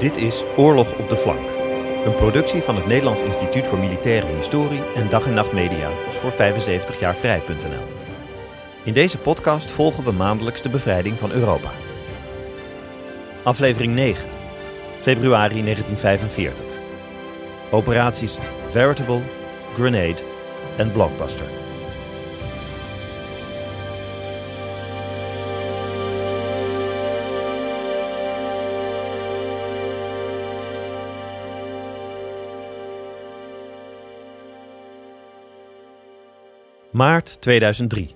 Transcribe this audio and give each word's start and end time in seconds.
Dit 0.00 0.16
is 0.16 0.44
Oorlog 0.56 0.98
op 0.98 1.08
de 1.08 1.16
Flank. 1.16 1.48
Een 2.04 2.14
productie 2.14 2.62
van 2.62 2.76
het 2.76 2.86
Nederlands 2.86 3.22
Instituut 3.22 3.66
voor 3.66 3.78
Militaire 3.78 4.26
Historie 4.36 4.82
en 4.94 5.08
Dag 5.08 5.26
en 5.26 5.34
Nacht 5.34 5.52
Media 5.52 5.90
voor 6.08 6.32
75jaarvrij.nl. 6.32 7.86
In 8.84 8.92
deze 8.92 9.18
podcast 9.18 9.70
volgen 9.70 10.04
we 10.04 10.12
maandelijks 10.12 10.62
de 10.62 10.68
bevrijding 10.68 11.18
van 11.18 11.30
Europa. 11.30 11.70
Aflevering 13.42 13.94
9, 13.94 14.28
februari 15.00 15.62
1945. 15.62 16.64
Operaties 17.70 18.38
Veritable, 18.68 19.20
Grenade 19.74 20.22
en 20.76 20.92
Blockbuster. 20.92 21.59
Maart 37.00 37.40
2003. 37.40 38.14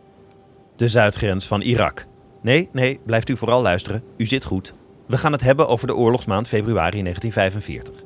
De 0.77 0.89
zuidgrens 0.89 1.47
van 1.47 1.61
Irak. 1.61 2.07
Nee, 2.43 2.69
nee, 2.73 3.01
blijft 3.05 3.29
u 3.29 3.37
vooral 3.37 3.63
luisteren. 3.63 4.03
U 4.17 4.27
zit 4.27 4.45
goed. 4.45 4.75
We 5.07 5.17
gaan 5.17 5.33
het 5.33 5.41
hebben 5.41 5.69
over 5.69 5.87
de 5.87 5.95
oorlogsmaand 5.95 6.49
februari 6.49 7.03
1945. 7.03 8.05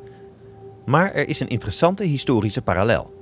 Maar 0.86 1.12
er 1.12 1.28
is 1.28 1.40
een 1.40 1.48
interessante 1.48 2.04
historische 2.04 2.62
parallel. 2.62 3.14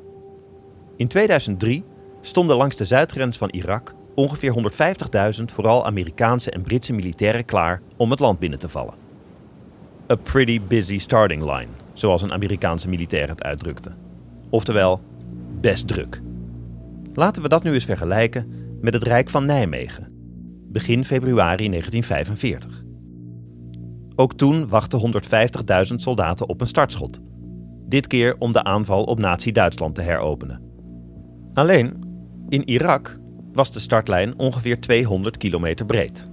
In 0.97 1.09
2003 1.09 1.85
stonden 2.21 2.57
langs 2.57 2.77
de 2.77 2.85
zuidgrens 2.85 3.37
van 3.37 3.51
Irak 3.51 3.95
ongeveer 4.15 4.55
150.000 5.39 5.45
vooral 5.45 5.87
Amerikaanse 5.87 6.51
en 6.51 6.63
Britse 6.63 6.93
militairen 6.93 7.45
klaar 7.45 7.83
om 7.97 8.11
het 8.11 8.21
land 8.21 8.39
binnen 8.39 8.59
te 8.59 8.69
vallen. 8.69 8.95
A 10.11 10.15
pretty 10.15 10.61
busy 10.69 10.99
starting 10.99 11.43
line, 11.43 11.71
zoals 11.93 12.23
een 12.23 12.33
Amerikaanse 12.33 12.89
militair 12.89 13.29
het 13.29 13.43
uitdrukte. 13.43 13.91
Oftewel, 14.51 15.01
best 15.61 15.89
druk. 15.89 16.21
Laten 17.17 17.43
we 17.43 17.49
dat 17.49 17.63
nu 17.63 17.73
eens 17.73 17.85
vergelijken 17.85 18.53
met 18.81 18.95
het 18.95 19.03
Rijk 19.03 19.31
van 19.31 19.47
Nijmegen, 19.47 20.09
begin 20.69 21.05
februari 21.05 21.69
1945. 21.69 22.85
Ook 24.17 24.35
toen 24.35 24.69
wachten 24.69 25.23
150.000 25.91 25.95
soldaten 25.95 26.49
op 26.49 26.61
een 26.61 26.67
startschot. 26.67 27.21
Dit 27.89 28.07
keer 28.07 28.37
om 28.39 28.53
de 28.53 28.65
aanval 28.65 29.05
op 29.05 29.19
Nazi-Duitsland 29.19 29.95
te 29.95 30.03
heropenen. 30.03 30.63
Alleen, 31.53 32.05
in 32.49 32.69
Irak 32.69 33.19
was 33.53 33.73
de 33.73 33.81
startlijn 33.81 34.39
ongeveer 34.39 34.81
200 34.81 35.37
kilometer 35.37 35.87
breed. 35.87 36.29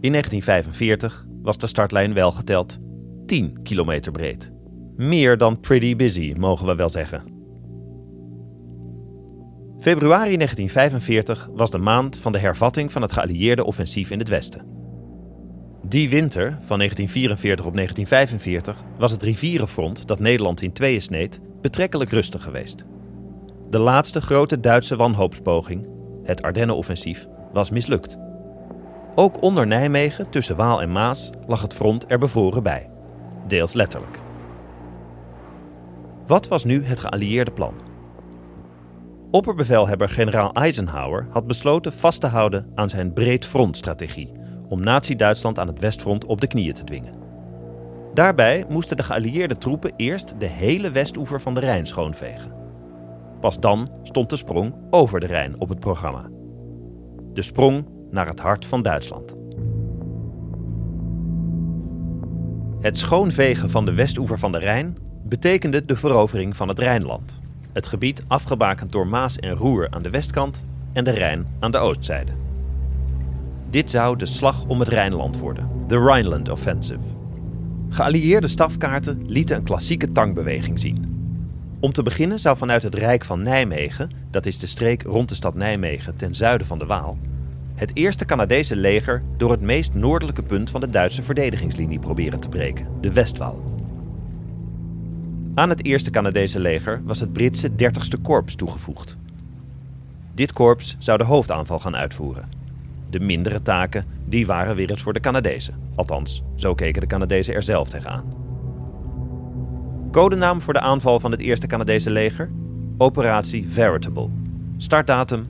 In 0.00 0.10
1945 0.10 1.26
was 1.42 1.58
de 1.58 1.66
startlijn 1.66 2.14
wel 2.14 2.32
geteld 2.32 2.78
10 3.26 3.62
kilometer 3.62 4.12
breed. 4.12 4.52
Meer 4.96 5.38
dan 5.38 5.60
pretty 5.60 5.96
busy, 5.96 6.34
mogen 6.36 6.66
we 6.66 6.74
wel 6.74 6.88
zeggen. 6.88 7.35
Februari 9.86 10.36
1945 10.36 11.48
was 11.52 11.70
de 11.70 11.78
maand 11.78 12.18
van 12.18 12.32
de 12.32 12.38
hervatting 12.38 12.92
van 12.92 13.02
het 13.02 13.12
geallieerde 13.12 13.64
offensief 13.64 14.10
in 14.10 14.18
het 14.18 14.28
Westen. 14.28 14.66
Die 15.82 16.08
winter, 16.08 16.56
van 16.60 16.78
1944 16.78 17.66
op 17.66 17.74
1945, 17.74 18.82
was 18.98 19.12
het 19.12 19.22
rivierenfront 19.22 20.08
dat 20.08 20.18
Nederland 20.18 20.62
in 20.62 20.72
tweeën 20.72 21.02
sneed 21.02 21.40
betrekkelijk 21.60 22.10
rustig 22.10 22.42
geweest. 22.42 22.84
De 23.70 23.78
laatste 23.78 24.20
grote 24.20 24.60
Duitse 24.60 24.96
wanhoopspoging, 24.96 25.88
het 26.22 26.42
Ardennenoffensief, 26.42 27.26
was 27.52 27.70
mislukt. 27.70 28.18
Ook 29.14 29.42
onder 29.42 29.66
Nijmegen, 29.66 30.30
tussen 30.30 30.56
Waal 30.56 30.82
en 30.82 30.92
Maas, 30.92 31.30
lag 31.46 31.62
het 31.62 31.74
front 31.74 32.04
er 32.08 32.18
bevoren 32.18 32.62
bij. 32.62 32.90
Deels 33.46 33.72
letterlijk. 33.72 34.20
Wat 36.26 36.48
was 36.48 36.64
nu 36.64 36.84
het 36.84 37.00
geallieerde 37.00 37.50
plan? 37.50 37.95
Opperbevelhebber 39.36 40.08
generaal 40.08 40.52
Eisenhower 40.52 41.26
had 41.30 41.46
besloten 41.46 41.92
vast 41.92 42.20
te 42.20 42.26
houden 42.26 42.66
aan 42.74 42.88
zijn 42.88 43.12
breed 43.12 43.46
front-strategie 43.46 44.32
om 44.68 44.80
Nazi-Duitsland 44.80 45.58
aan 45.58 45.66
het 45.66 45.78
westfront 45.78 46.24
op 46.24 46.40
de 46.40 46.46
knieën 46.46 46.74
te 46.74 46.84
dwingen. 46.84 47.14
Daarbij 48.14 48.64
moesten 48.68 48.96
de 48.96 49.02
geallieerde 49.02 49.58
troepen 49.58 49.92
eerst 49.96 50.34
de 50.38 50.46
hele 50.46 50.90
westoever 50.90 51.40
van 51.40 51.54
de 51.54 51.60
Rijn 51.60 51.86
schoonvegen. 51.86 52.52
Pas 53.40 53.60
dan 53.60 53.88
stond 54.02 54.30
de 54.30 54.36
sprong 54.36 54.74
over 54.90 55.20
de 55.20 55.26
Rijn 55.26 55.60
op 55.60 55.68
het 55.68 55.80
programma. 55.80 56.28
De 57.32 57.42
sprong 57.42 57.86
naar 58.10 58.26
het 58.26 58.40
hart 58.40 58.66
van 58.66 58.82
Duitsland. 58.82 59.34
Het 62.80 62.98
schoonvegen 62.98 63.70
van 63.70 63.84
de 63.84 63.94
westoever 63.94 64.38
van 64.38 64.52
de 64.52 64.58
Rijn 64.58 64.96
betekende 65.24 65.84
de 65.84 65.96
verovering 65.96 66.56
van 66.56 66.68
het 66.68 66.78
Rijnland. 66.78 67.44
Het 67.76 67.86
gebied 67.86 68.24
afgebakend 68.26 68.92
door 68.92 69.06
Maas 69.06 69.38
en 69.38 69.54
Roer 69.54 69.90
aan 69.90 70.02
de 70.02 70.10
westkant 70.10 70.66
en 70.92 71.04
de 71.04 71.10
Rijn 71.10 71.46
aan 71.60 71.70
de 71.70 71.78
oostzijde. 71.78 72.32
Dit 73.70 73.90
zou 73.90 74.16
de 74.16 74.26
slag 74.26 74.64
om 74.64 74.80
het 74.80 74.88
Rijnland 74.88 75.38
worden, 75.38 75.70
de 75.86 75.98
Rhineland 75.98 76.48
Offensive. 76.48 77.04
Geallieerde 77.88 78.48
stafkaarten 78.48 79.22
lieten 79.26 79.56
een 79.56 79.62
klassieke 79.62 80.12
tangbeweging 80.12 80.80
zien. 80.80 81.04
Om 81.80 81.92
te 81.92 82.02
beginnen 82.02 82.40
zou 82.40 82.56
vanuit 82.56 82.82
het 82.82 82.94
Rijk 82.94 83.24
van 83.24 83.42
Nijmegen, 83.42 84.10
dat 84.30 84.46
is 84.46 84.58
de 84.58 84.66
streek 84.66 85.02
rond 85.02 85.28
de 85.28 85.34
stad 85.34 85.54
Nijmegen 85.54 86.16
ten 86.16 86.34
zuiden 86.34 86.66
van 86.66 86.78
de 86.78 86.86
Waal, 86.86 87.18
het 87.74 87.90
eerste 87.94 88.24
Canadese 88.24 88.76
leger 88.76 89.22
door 89.36 89.50
het 89.50 89.60
meest 89.60 89.94
noordelijke 89.94 90.42
punt 90.42 90.70
van 90.70 90.80
de 90.80 90.90
Duitse 90.90 91.22
verdedigingslinie 91.22 91.98
proberen 91.98 92.40
te 92.40 92.48
breken, 92.48 92.86
de 93.00 93.12
Westwal. 93.12 93.75
Aan 95.56 95.68
het 95.68 95.84
eerste 95.84 96.10
Canadese 96.10 96.60
leger 96.60 97.00
was 97.04 97.20
het 97.20 97.32
Britse 97.32 97.70
30ste 97.70 98.20
korps 98.22 98.54
toegevoegd. 98.54 99.16
Dit 100.34 100.52
korps 100.52 100.96
zou 100.98 101.18
de 101.18 101.24
hoofdaanval 101.24 101.78
gaan 101.78 101.96
uitvoeren. 101.96 102.48
De 103.10 103.20
mindere 103.20 103.62
taken, 103.62 104.04
die 104.24 104.46
waren 104.46 104.76
weer 104.76 104.90
eens 104.90 105.02
voor 105.02 105.12
de 105.12 105.20
Canadezen. 105.20 105.74
Althans, 105.94 106.42
zo 106.54 106.74
keken 106.74 107.00
de 107.00 107.06
Canadezen 107.06 107.54
er 107.54 107.62
zelf 107.62 107.88
tegenaan. 107.88 108.32
Codenaam 110.12 110.60
voor 110.60 110.72
de 110.72 110.80
aanval 110.80 111.20
van 111.20 111.30
het 111.30 111.40
eerste 111.40 111.66
Canadese 111.66 112.10
leger? 112.10 112.50
Operatie 112.98 113.68
Veritable. 113.68 114.28
Startdatum 114.76 115.46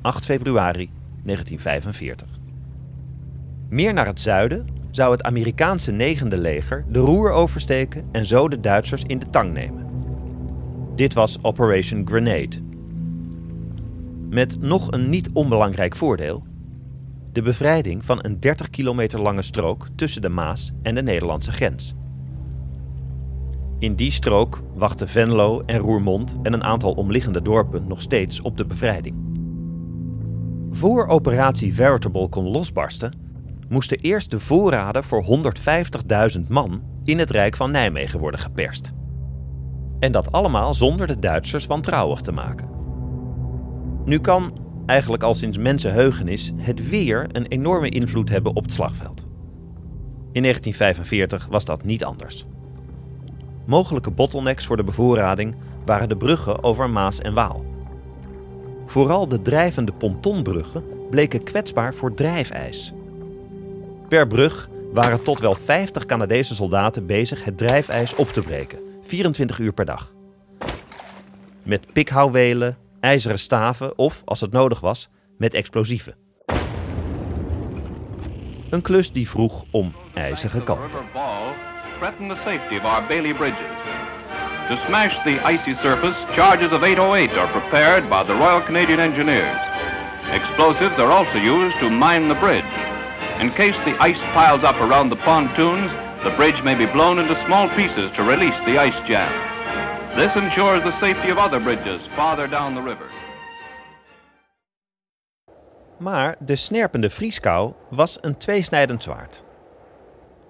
8 0.00 0.24
februari 0.24 0.90
1945. 1.22 2.28
Meer 3.68 3.92
naar 3.92 4.06
het 4.06 4.20
zuiden 4.20 4.66
zou 4.98 5.12
het 5.12 5.22
Amerikaanse 5.22 5.92
negende 5.92 6.38
leger 6.38 6.84
de 6.88 6.98
roer 6.98 7.30
oversteken 7.30 8.08
en 8.12 8.26
zo 8.26 8.48
de 8.48 8.60
Duitsers 8.60 9.02
in 9.02 9.18
de 9.18 9.30
tang 9.30 9.52
nemen. 9.52 9.86
Dit 10.94 11.14
was 11.14 11.38
Operation 11.42 12.06
Grenade. 12.06 12.56
Met 14.30 14.60
nog 14.60 14.90
een 14.92 15.08
niet 15.08 15.30
onbelangrijk 15.32 15.96
voordeel: 15.96 16.42
de 17.32 17.42
bevrijding 17.42 18.04
van 18.04 18.18
een 18.22 18.40
30 18.40 18.70
kilometer 18.70 19.20
lange 19.20 19.42
strook 19.42 19.86
tussen 19.96 20.22
de 20.22 20.28
Maas 20.28 20.72
en 20.82 20.94
de 20.94 21.02
Nederlandse 21.02 21.52
grens. 21.52 21.94
In 23.78 23.94
die 23.94 24.10
strook 24.10 24.62
wachten 24.74 25.08
Venlo 25.08 25.60
en 25.60 25.78
Roermond 25.78 26.36
en 26.42 26.52
een 26.52 26.64
aantal 26.64 26.92
omliggende 26.92 27.42
dorpen 27.42 27.86
nog 27.86 28.02
steeds 28.02 28.40
op 28.40 28.56
de 28.56 28.64
bevrijding. 28.64 29.16
Voor 30.70 31.06
operatie 31.06 31.74
Veritable 31.74 32.28
kon 32.28 32.48
losbarsten, 32.48 33.27
moesten 33.68 33.98
eerst 33.98 34.30
de 34.30 34.40
voorraden 34.40 35.04
voor 35.04 35.24
150.000 36.36 36.40
man 36.48 36.82
in 37.04 37.18
het 37.18 37.30
Rijk 37.30 37.56
van 37.56 37.70
Nijmegen 37.70 38.20
worden 38.20 38.40
geperst. 38.40 38.92
En 40.00 40.12
dat 40.12 40.32
allemaal 40.32 40.74
zonder 40.74 41.06
de 41.06 41.18
Duitsers 41.18 41.66
wantrouwig 41.66 42.20
te 42.20 42.32
maken. 42.32 42.68
Nu 44.04 44.18
kan, 44.18 44.58
eigenlijk 44.86 45.22
al 45.22 45.34
sinds 45.34 45.58
mensenheugenis, 45.58 46.52
het 46.56 46.88
weer 46.88 47.26
een 47.32 47.46
enorme 47.46 47.88
invloed 47.88 48.28
hebben 48.28 48.56
op 48.56 48.62
het 48.62 48.72
slagveld. 48.72 49.26
In 50.32 50.42
1945 50.42 51.46
was 51.50 51.64
dat 51.64 51.84
niet 51.84 52.04
anders. 52.04 52.46
Mogelijke 53.66 54.10
bottlenecks 54.10 54.66
voor 54.66 54.76
de 54.76 54.84
bevoorrading 54.84 55.56
waren 55.84 56.08
de 56.08 56.16
bruggen 56.16 56.62
over 56.62 56.90
Maas 56.90 57.18
en 57.18 57.34
Waal. 57.34 57.64
Vooral 58.86 59.28
de 59.28 59.42
drijvende 59.42 59.92
pontonbruggen 59.92 60.84
bleken 61.10 61.42
kwetsbaar 61.42 61.94
voor 61.94 62.14
drijfijs 62.14 62.94
Per 64.08 64.26
brug 64.26 64.68
waren 64.92 65.22
tot 65.22 65.40
wel 65.40 65.54
50 65.54 66.04
Canadese 66.06 66.54
soldaten 66.54 67.06
bezig 67.06 67.44
het 67.44 67.58
drijfijs 67.58 68.14
op 68.14 68.28
te 68.28 68.40
breken, 68.40 68.78
24 69.02 69.58
uur 69.58 69.72
per 69.72 69.84
dag. 69.84 70.12
Met 71.62 71.92
pikhouwelen, 71.92 72.78
ijzeren 73.00 73.38
staven 73.38 73.98
of, 73.98 74.22
als 74.24 74.40
het 74.40 74.52
nodig 74.52 74.80
was, 74.80 75.08
met 75.38 75.54
explosieven. 75.54 76.14
Een 78.70 78.82
klus 78.82 79.12
die 79.12 79.28
vroeg 79.28 79.64
om 79.70 79.92
ijzige 80.14 80.62
kanten. 80.62 81.00
To 84.68 84.76
smash 84.86 85.22
the 85.22 85.40
icy 85.52 85.74
surface, 85.74 86.16
charges 86.32 86.72
of 86.72 86.82
808 86.82 87.36
are 87.36 87.48
prepared 87.48 88.08
by 88.08 88.22
the 88.24 88.32
Royal 88.32 88.62
Canadian 88.62 88.98
Engineers. 88.98 89.58
Explosives 90.32 90.98
are 90.98 91.10
also 91.10 91.38
used 91.38 91.78
to 91.78 91.90
mine 91.90 92.28
the 92.28 92.34
bridge. 92.34 92.97
In 93.40 93.50
case 93.50 93.76
the 93.84 93.96
ice 94.00 94.20
piles 94.34 94.64
up 94.64 94.80
around 94.80 95.10
the 95.10 95.16
pontoons, 95.24 95.90
The 96.22 96.34
bridge 96.36 96.62
may 96.62 96.76
be 96.76 96.86
blown 96.86 97.18
into 97.18 97.36
small 97.44 97.68
pieces 97.68 98.10
to 98.12 98.22
release 98.22 98.64
the 98.64 98.78
ice 98.78 99.06
jam. 99.06 99.32
This 100.16 100.34
ensures 100.34 100.82
the 100.82 100.92
safety 101.00 101.30
of 101.30 101.38
other 101.38 101.62
bridges 101.62 102.00
farther 102.16 102.48
down 102.48 102.74
the 102.74 102.82
river. 102.82 103.06
Maar 105.98 106.36
de 106.38 106.56
snerpende 106.56 107.10
vrieskou 107.10 107.72
was 107.90 108.18
een 108.20 108.36
tweesnijdend 108.36 109.02
zwaard. 109.02 109.44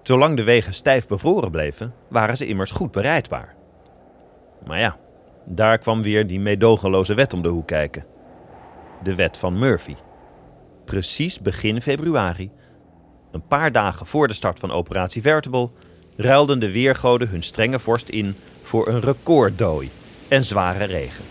Zolang 0.03 0.35
de 0.35 0.43
wegen 0.43 0.73
stijf 0.73 1.07
bevroren 1.07 1.51
bleven, 1.51 1.93
waren 2.07 2.37
ze 2.37 2.45
immers 2.45 2.71
goed 2.71 2.91
bereidbaar. 2.91 3.55
Maar 4.65 4.79
ja, 4.79 4.97
daar 5.45 5.77
kwam 5.77 6.01
weer 6.01 6.27
die 6.27 6.39
meedogenloze 6.39 7.13
wet 7.13 7.33
om 7.33 7.41
de 7.41 7.49
hoek 7.49 7.67
kijken. 7.67 8.05
De 9.03 9.15
wet 9.15 9.37
van 9.37 9.59
Murphy. 9.59 9.95
Precies 10.85 11.39
begin 11.39 11.81
februari, 11.81 12.51
een 13.31 13.47
paar 13.47 13.71
dagen 13.71 14.05
voor 14.05 14.27
de 14.27 14.33
start 14.33 14.59
van 14.59 14.71
operatie 14.71 15.21
Veritable, 15.21 15.69
ruilden 16.15 16.59
de 16.59 16.71
weergoden 16.71 17.29
hun 17.29 17.43
strenge 17.43 17.79
vorst 17.79 18.09
in 18.09 18.35
voor 18.63 18.87
een 18.87 19.01
recorddooi 19.01 19.89
en 20.27 20.45
zware 20.45 20.83
regen. 20.83 21.25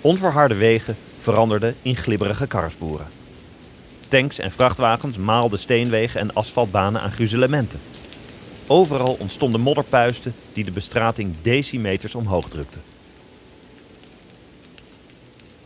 Onverharde 0.00 0.54
wegen 0.54 0.96
veranderden 1.20 1.74
in 1.82 1.96
glibberige 1.96 2.46
karfboeren. 2.46 3.06
Tanks 4.08 4.38
en 4.38 4.50
vrachtwagens 4.50 5.16
maalden 5.16 5.58
steenwegen 5.58 6.20
en 6.20 6.34
asfaltbanen 6.34 7.00
aan 7.00 7.12
gruzelementen. 7.12 7.80
Overal 8.66 9.16
ontstonden 9.18 9.60
modderpuisten 9.60 10.34
die 10.52 10.64
de 10.64 10.70
bestrating 10.70 11.34
decimeters 11.42 12.14
omhoog 12.14 12.48
drukten. 12.48 12.82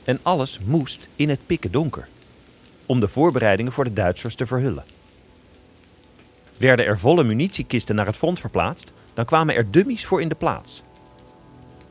En 0.05 0.19
alles 0.23 0.59
moest 0.65 1.09
in 1.17 1.29
het 1.29 1.47
pikken 1.47 1.73
donker, 1.73 2.09
om 2.93 3.01
de 3.01 3.09
voorbereidingen 3.09 3.73
voor 3.73 3.85
de 3.85 3.93
Duitsers 3.93 4.35
te 4.35 4.47
verhullen. 4.47 4.85
Werden 6.57 6.87
er 6.87 6.99
volle 6.99 7.25
munitiekisten 7.25 7.95
naar 7.95 8.07
het 8.07 8.17
front 8.17 8.41
verplaatst, 8.41 8.93
dan 9.15 9.25
kwamen 9.25 9.55
er 9.55 9.71
dummies 9.71 10.07
voor 10.07 10.21
in 10.21 10.29
de 10.29 10.35
plaats. 10.35 10.83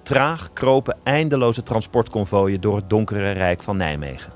Traag 0.04 0.54
kropen 0.54 0.98
eindeloze 1.04 1.64
transportconvooien 1.64 2.62
door 2.62 2.76
het 2.76 2.90
donkere 2.90 3.32
rijk 3.32 3.64
van 3.64 3.78
Nijmegen. 3.78 4.34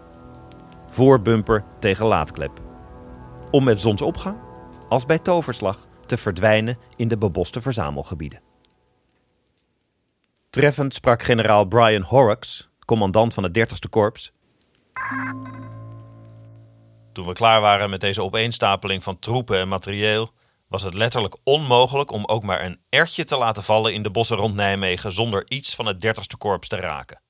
Voorbumper 0.87 1.63
tegen 1.79 2.05
laadklep. 2.05 2.61
Om 3.51 3.63
met 3.63 3.81
zonsopgang, 3.81 4.37
als 4.89 5.05
bij 5.05 5.19
toverslag, 5.19 5.87
te 6.05 6.17
verdwijnen 6.17 6.77
in 6.95 7.07
de 7.07 7.17
beboste 7.17 7.61
verzamelgebieden. 7.61 8.41
Treffend 10.49 10.93
sprak 10.93 11.23
generaal 11.23 11.65
Brian 11.65 12.01
Horrocks, 12.01 12.69
commandant 12.85 13.33
van 13.33 13.43
het 13.43 13.57
30ste 13.57 13.89
korps. 13.89 14.33
Toen 17.15 17.25
we 17.25 17.33
klaar 17.33 17.61
waren 17.61 17.89
met 17.89 18.01
deze 18.01 18.23
opeenstapeling 18.23 19.03
van 19.03 19.19
troepen 19.19 19.59
en 19.59 19.67
materieel, 19.67 20.29
was 20.67 20.83
het 20.83 20.93
letterlijk 20.93 21.35
onmogelijk 21.43 22.11
om 22.11 22.25
ook 22.25 22.43
maar 22.43 22.65
een 22.65 22.79
ertje 22.89 23.23
te 23.23 23.37
laten 23.37 23.63
vallen 23.63 23.93
in 23.93 24.03
de 24.03 24.11
bossen 24.11 24.37
rond 24.37 24.55
Nijmegen 24.55 25.11
zonder 25.11 25.43
iets 25.47 25.75
van 25.75 25.85
het 25.85 26.05
30ste 26.05 26.37
korps 26.37 26.67
te 26.67 26.75
raken. 26.75 27.21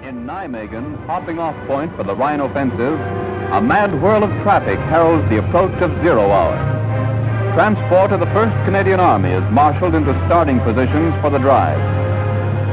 In 0.00 0.24
Nijmegen, 0.24 0.96
hopping 1.06 1.38
off 1.38 1.56
point 1.66 1.92
for 1.94 2.04
the 2.04 2.14
Rhine 2.14 2.44
offensive, 2.44 2.96
a 3.50 3.60
mad 3.60 3.90
whirl 3.90 4.22
of 4.22 4.30
traffic 4.42 4.78
heralds 4.78 5.28
the 5.28 5.38
approach 5.38 5.82
of 5.82 5.90
zero 6.02 6.30
hour. 6.30 6.58
Transport 7.52 8.12
of 8.12 8.18
the 8.20 8.26
1st 8.26 8.64
Canadian 8.64 9.00
Army 9.00 9.32
is 9.32 9.50
marshaled 9.50 9.94
into 9.94 10.14
starting 10.26 10.60
positions 10.60 11.14
for 11.20 11.30
the 11.30 11.38
drive. 11.38 11.80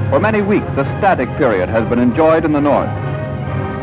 For 0.10 0.20
many 0.20 0.42
weeks, 0.42 0.78
a 0.78 0.84
static 0.98 1.30
period 1.38 1.70
has 1.70 1.90
been 1.90 2.00
enjoyed 2.00 2.46
in 2.46 2.52
the 2.52 2.62
north. 2.62 3.05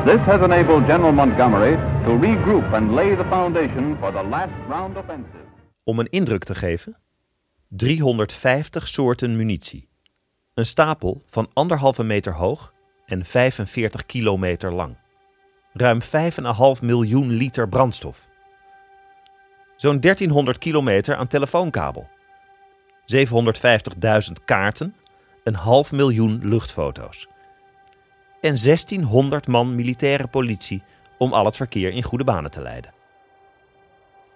This 0.04 0.20
has 0.20 0.40
enabled 0.40 0.87
General 0.87 1.12
Montgomery 1.12 1.76
to 2.04 2.19
regroup 2.19 2.72
and 2.72 2.94
lay 2.94 3.16
the 3.16 3.25
foundation 3.25 3.96
for 4.00 4.12
the 4.12 4.22
last 4.22 4.52
round 4.69 4.96
offensive. 4.96 5.44
Om 5.84 5.99
een 5.99 6.10
indruk 6.10 6.44
te 6.44 6.54
geven: 6.54 6.96
350 7.69 8.88
soorten 8.88 9.37
munitie. 9.37 9.88
Een 10.54 10.66
stapel 10.66 11.22
van 11.26 11.50
anderhalve 11.52 12.02
meter 12.02 12.34
hoog 12.34 12.72
en 13.06 13.25
45 13.25 14.06
kilometer 14.06 14.72
lang. 14.72 14.96
Ruim 15.72 16.00
5,5 16.02 16.08
miljoen 16.82 17.31
liter 17.31 17.69
brandstof. 17.69 18.26
Zo'n 19.76 20.00
1300 20.00 20.58
kilometer 20.58 21.16
aan 21.16 21.26
telefoonkabel. 21.26 22.08
750.000 23.04 24.44
kaarten, 24.44 24.94
een 25.44 25.54
half 25.54 25.93
miljoen 25.93 26.40
luchtfoto's. 26.43 27.31
En 28.43 28.56
1600 28.62 29.47
man 29.47 29.75
militaire 29.75 30.27
politie 30.27 30.83
om 31.19 31.33
al 31.33 31.44
het 31.44 31.56
verkeer 31.56 31.93
in 31.93 32.03
goede 32.03 32.25
banen 32.25 32.50
te 32.50 32.62
leiden. 32.62 32.93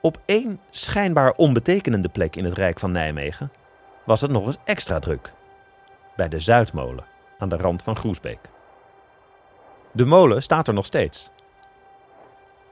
Op 0.00 0.20
één 0.24 0.60
schijnbaar 0.70 1.32
onbetekenende 1.32 2.08
plek 2.08 2.36
in 2.36 2.44
het 2.44 2.58
Rijk 2.58 2.78
van 2.78 2.92
Nijmegen 2.92 3.52
was 4.04 4.20
het 4.20 4.30
nog 4.30 4.46
eens 4.46 4.58
extra 4.64 4.98
druk. 4.98 5.32
Bij 6.16 6.28
de 6.28 6.40
Zuidmolen, 6.40 7.04
aan 7.38 7.48
de 7.48 7.56
rand 7.56 7.82
van 7.82 7.96
Groesbeek. 7.96 8.38
De 9.92 10.04
molen 10.04 10.42
staat 10.42 10.68
er 10.68 10.74
nog 10.74 10.84
steeds. 10.84 11.30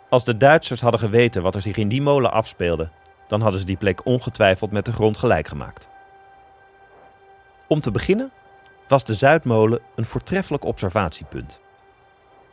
Als 0.09 0.25
de 0.25 0.37
Duitsers 0.37 0.81
hadden 0.81 1.01
geweten 1.01 1.43
wat 1.43 1.55
er 1.55 1.63
zich 1.63 1.77
in 1.77 1.89
die 1.89 2.03
molen 2.03 2.33
afspeelde, 2.33 2.89
dan 3.29 3.41
hadden 3.41 3.61
ze 3.61 3.67
die 3.67 3.77
plek 3.77 4.05
ongetwijfeld 4.07 4.71
met 4.71 4.85
de 4.85 4.93
grond 4.93 5.17
gelijk 5.17 5.49
gemaakt. 5.49 5.89
Om 7.67 7.81
te 7.81 7.91
beginnen 7.91 8.33
was 8.95 9.05
de 9.05 9.15
Zuidmolen 9.15 9.81
een 9.95 10.05
voortreffelijk 10.05 10.65
observatiepunt. 10.65 11.61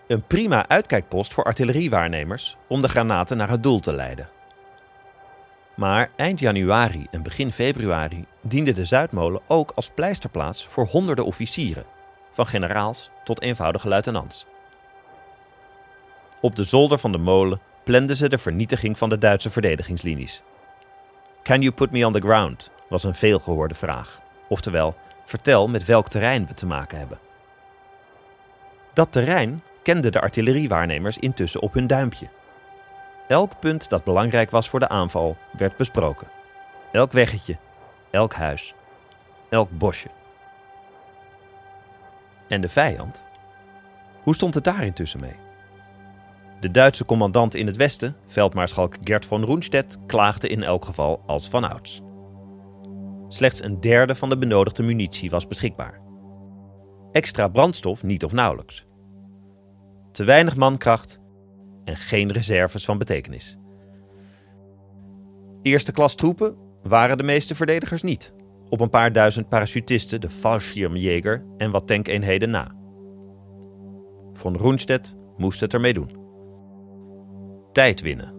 Een 0.07 0.23
prima 0.27 0.67
uitkijkpost 0.67 1.33
voor 1.33 1.43
artilleriewaarnemers 1.43 2.57
om 2.67 2.81
de 2.81 2.89
granaten 2.89 3.37
naar 3.37 3.49
het 3.49 3.63
doel 3.63 3.79
te 3.79 3.93
leiden. 3.93 4.29
Maar 5.75 6.09
eind 6.15 6.39
januari 6.39 7.07
en 7.11 7.23
begin 7.23 7.51
februari 7.51 8.25
diende 8.41 8.73
de 8.73 8.85
Zuidmolen 8.85 9.41
ook 9.47 9.71
als 9.75 9.89
pleisterplaats 9.89 10.65
voor 10.65 10.85
honderden 10.85 11.25
officieren, 11.25 11.85
van 12.31 12.47
generaals 12.47 13.09
tot 13.23 13.41
eenvoudige 13.41 13.87
luitenants. 13.87 14.45
Op 16.39 16.55
de 16.55 16.63
zolder 16.63 16.97
van 16.97 17.11
de 17.11 17.17
molen 17.17 17.61
planden 17.83 18.15
ze 18.15 18.29
de 18.29 18.37
vernietiging 18.37 18.97
van 18.97 19.09
de 19.09 19.17
Duitse 19.17 19.49
verdedigingslinies. 19.49 20.43
Can 21.43 21.61
you 21.61 21.73
put 21.73 21.91
me 21.91 22.05
on 22.05 22.13
the 22.13 22.19
ground? 22.19 22.71
was 22.89 23.03
een 23.03 23.15
veelgehoorde 23.15 23.75
vraag. 23.75 24.21
Oftewel, 24.47 24.95
vertel 25.23 25.67
met 25.67 25.85
welk 25.85 26.07
terrein 26.07 26.45
we 26.45 26.53
te 26.53 26.65
maken 26.65 26.97
hebben. 26.97 27.19
Dat 28.93 29.11
terrein 29.11 29.63
kenden 29.83 30.11
de 30.11 30.21
artilleriewaarnemers 30.21 31.17
intussen 31.17 31.61
op 31.61 31.73
hun 31.73 31.87
duimpje. 31.87 32.27
Elk 33.27 33.59
punt 33.59 33.89
dat 33.89 34.03
belangrijk 34.03 34.51
was 34.51 34.69
voor 34.69 34.79
de 34.79 34.89
aanval 34.89 35.37
werd 35.57 35.77
besproken. 35.77 36.27
Elk 36.91 37.11
weggetje, 37.11 37.57
elk 38.11 38.33
huis, 38.33 38.73
elk 39.49 39.69
bosje. 39.77 40.09
En 42.47 42.61
de 42.61 42.69
vijand? 42.69 43.23
Hoe 44.23 44.35
stond 44.35 44.53
het 44.53 44.63
daar 44.63 44.83
intussen 44.83 45.19
mee? 45.19 45.35
De 46.59 46.71
Duitse 46.71 47.05
commandant 47.05 47.55
in 47.55 47.67
het 47.67 47.75
westen, 47.75 48.15
veldmaarschalk 48.27 48.95
Gert 49.03 49.25
von 49.25 49.45
Rundstedt, 49.45 49.97
klaagde 50.05 50.47
in 50.47 50.63
elk 50.63 50.85
geval 50.85 51.23
als 51.25 51.49
vanouds. 51.49 52.01
Slechts 53.33 53.63
een 53.63 53.79
derde 53.79 54.15
van 54.15 54.29
de 54.29 54.37
benodigde 54.37 54.83
munitie 54.83 55.29
was 55.29 55.47
beschikbaar. 55.47 56.01
Extra 57.11 57.47
brandstof 57.47 58.03
niet 58.03 58.23
of 58.23 58.31
nauwelijks. 58.31 58.85
Te 60.11 60.23
weinig 60.23 60.55
mankracht 60.55 61.19
en 61.83 61.97
geen 61.97 62.31
reserves 62.31 62.85
van 62.85 62.97
betekenis. 62.97 63.57
Eerste 65.61 65.91
klas 65.91 66.15
troepen 66.15 66.55
waren 66.83 67.17
de 67.17 67.23
meeste 67.23 67.55
verdedigers 67.55 68.01
niet. 68.01 68.33
Op 68.69 68.79
een 68.79 68.89
paar 68.89 69.11
duizend 69.11 69.49
parachutisten, 69.49 70.21
de 70.21 70.29
Fallschirmjäger 70.29 71.43
en 71.57 71.71
wat 71.71 71.87
tankeenheden 71.87 72.49
na. 72.49 72.75
Von 74.33 74.57
Rundstedt 74.57 75.15
moest 75.37 75.59
het 75.59 75.73
ermee 75.73 75.93
doen. 75.93 76.17
Tijd 77.71 78.01
winnen. 78.01 78.33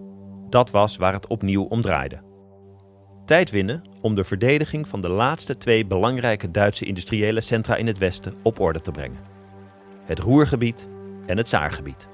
Dat 0.48 0.70
was 0.70 0.96
waar 0.96 1.12
het 1.12 1.26
opnieuw 1.26 1.64
om 1.64 1.80
draaide. 1.80 2.22
Tijd 3.24 3.50
winnen 3.50 3.91
om 4.02 4.14
de 4.14 4.24
verdediging 4.24 4.88
van 4.88 5.00
de 5.00 5.10
laatste 5.10 5.58
twee 5.58 5.86
belangrijke 5.86 6.50
Duitse 6.50 6.84
industriële 6.84 7.40
centra 7.40 7.76
in 7.76 7.86
het 7.86 7.98
westen 7.98 8.34
op 8.42 8.60
orde 8.60 8.80
te 8.80 8.90
brengen: 8.90 9.18
het 10.04 10.18
Roergebied 10.18 10.88
en 11.26 11.36
het 11.36 11.48
Zaargebied. 11.48 12.08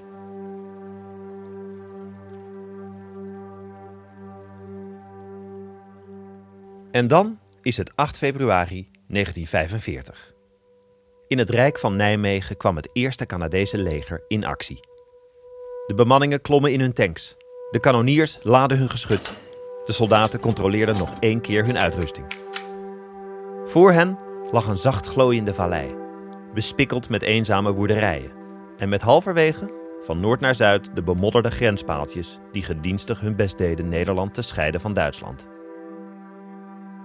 En 6.90 7.08
dan 7.08 7.38
is 7.62 7.76
het 7.76 7.92
8 7.94 8.18
februari 8.18 8.88
1945. 9.06 10.34
In 11.28 11.38
het 11.38 11.50
Rijk 11.50 11.78
van 11.78 11.96
Nijmegen 11.96 12.56
kwam 12.56 12.76
het 12.76 12.88
eerste 12.92 13.26
Canadese 13.26 13.78
leger 13.78 14.24
in 14.28 14.44
actie. 14.44 14.80
De 15.86 15.94
bemanningen 15.94 16.40
klommen 16.40 16.72
in 16.72 16.80
hun 16.80 16.92
tanks. 16.92 17.36
De 17.70 17.80
kanoniers 17.80 18.38
laden 18.42 18.78
hun 18.78 18.90
geschut. 18.90 19.32
De 19.88 19.94
soldaten 19.94 20.40
controleerden 20.40 20.96
nog 20.96 21.10
één 21.20 21.40
keer 21.40 21.64
hun 21.64 21.78
uitrusting. 21.78 22.26
Voor 23.64 23.92
hen 23.92 24.18
lag 24.50 24.66
een 24.66 24.76
zacht 24.76 25.06
glooiende 25.06 25.54
vallei, 25.54 25.94
bespikkeld 26.54 27.08
met 27.08 27.22
eenzame 27.22 27.72
boerderijen 27.72 28.30
en 28.78 28.88
met 28.88 29.02
halverwege 29.02 29.72
van 30.02 30.20
noord 30.20 30.40
naar 30.40 30.54
zuid 30.54 30.90
de 30.94 31.02
bemodderde 31.02 31.50
grenspaaltjes 31.50 32.40
die 32.52 32.62
gedienstig 32.62 33.20
hun 33.20 33.36
best 33.36 33.58
deden 33.58 33.88
Nederland 33.88 34.34
te 34.34 34.42
scheiden 34.42 34.80
van 34.80 34.92
Duitsland. 34.92 35.46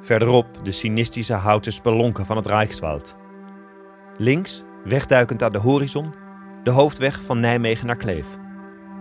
Verderop 0.02 0.48
de 0.64 0.72
cynistische 0.72 1.34
houten 1.34 1.74
spelonken 1.74 2.26
van 2.26 2.38
het 2.38 2.46
Reichswald. 2.46 3.16
Links, 4.18 4.64
wegduikend 4.84 5.44
aan 5.44 5.52
de 5.52 5.60
horizon, 5.60 6.14
de 6.64 6.72
hoofdweg 6.72 7.22
van 7.22 7.40
Nijmegen 7.40 7.88
naar 7.88 7.96
Kleef. 7.96 8.38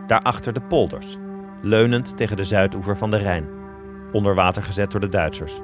Daarachter 0.07 0.53
de 0.53 0.63
polders, 0.63 1.17
leunend 1.63 2.17
tegen 2.17 2.37
de 2.37 2.45
zuidoever 2.45 2.97
van 2.97 3.11
de 3.11 3.17
Rijn, 3.17 3.61
onder 4.13 4.35
water 4.35 4.63
gezet 4.63 4.91
door 4.91 5.01
de 5.01 5.09
Duitsers. 5.09 5.61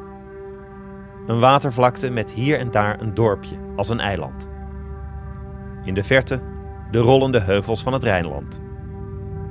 Een 1.26 1.40
watervlakte 1.40 2.10
met 2.10 2.30
hier 2.30 2.58
en 2.58 2.70
daar 2.70 3.00
een 3.00 3.14
dorpje 3.14 3.56
als 3.76 3.88
een 3.88 4.00
eiland. 4.00 4.48
In 5.84 5.94
de 5.94 6.04
verte 6.04 6.40
de 6.90 6.98
rollende 6.98 7.40
heuvels 7.40 7.82
van 7.82 7.92
het 7.92 8.02
Rijnland. 8.02 8.60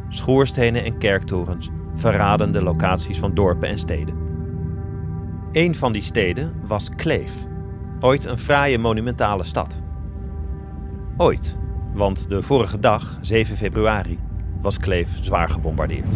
Schoorstenen 0.10 0.84
en 0.84 0.98
kerktorens 0.98 1.70
verraden 1.94 2.52
de 2.52 2.64
locaties 2.64 3.20
van 3.20 3.34
dorpen 3.34 3.70
en 3.70 3.78
steden. 3.78 4.16
Een 5.52 5.76
van 5.76 5.92
die 5.92 6.02
steden 6.02 6.54
was 6.66 6.90
Kleef, 6.90 7.34
ooit 8.00 8.26
een 8.26 8.40
fraaie 8.40 8.78
monumentale 8.78 9.44
stad. 9.44 9.82
Ooit, 11.18 11.58
want 11.94 12.30
de 12.30 12.42
vorige 12.42 12.80
dag, 12.80 13.18
7 13.22 13.58
februari, 13.58 14.20
was 14.62 14.78
Kleef 14.78 15.18
zwaar 15.20 15.50
gebombardeerd. 15.50 16.16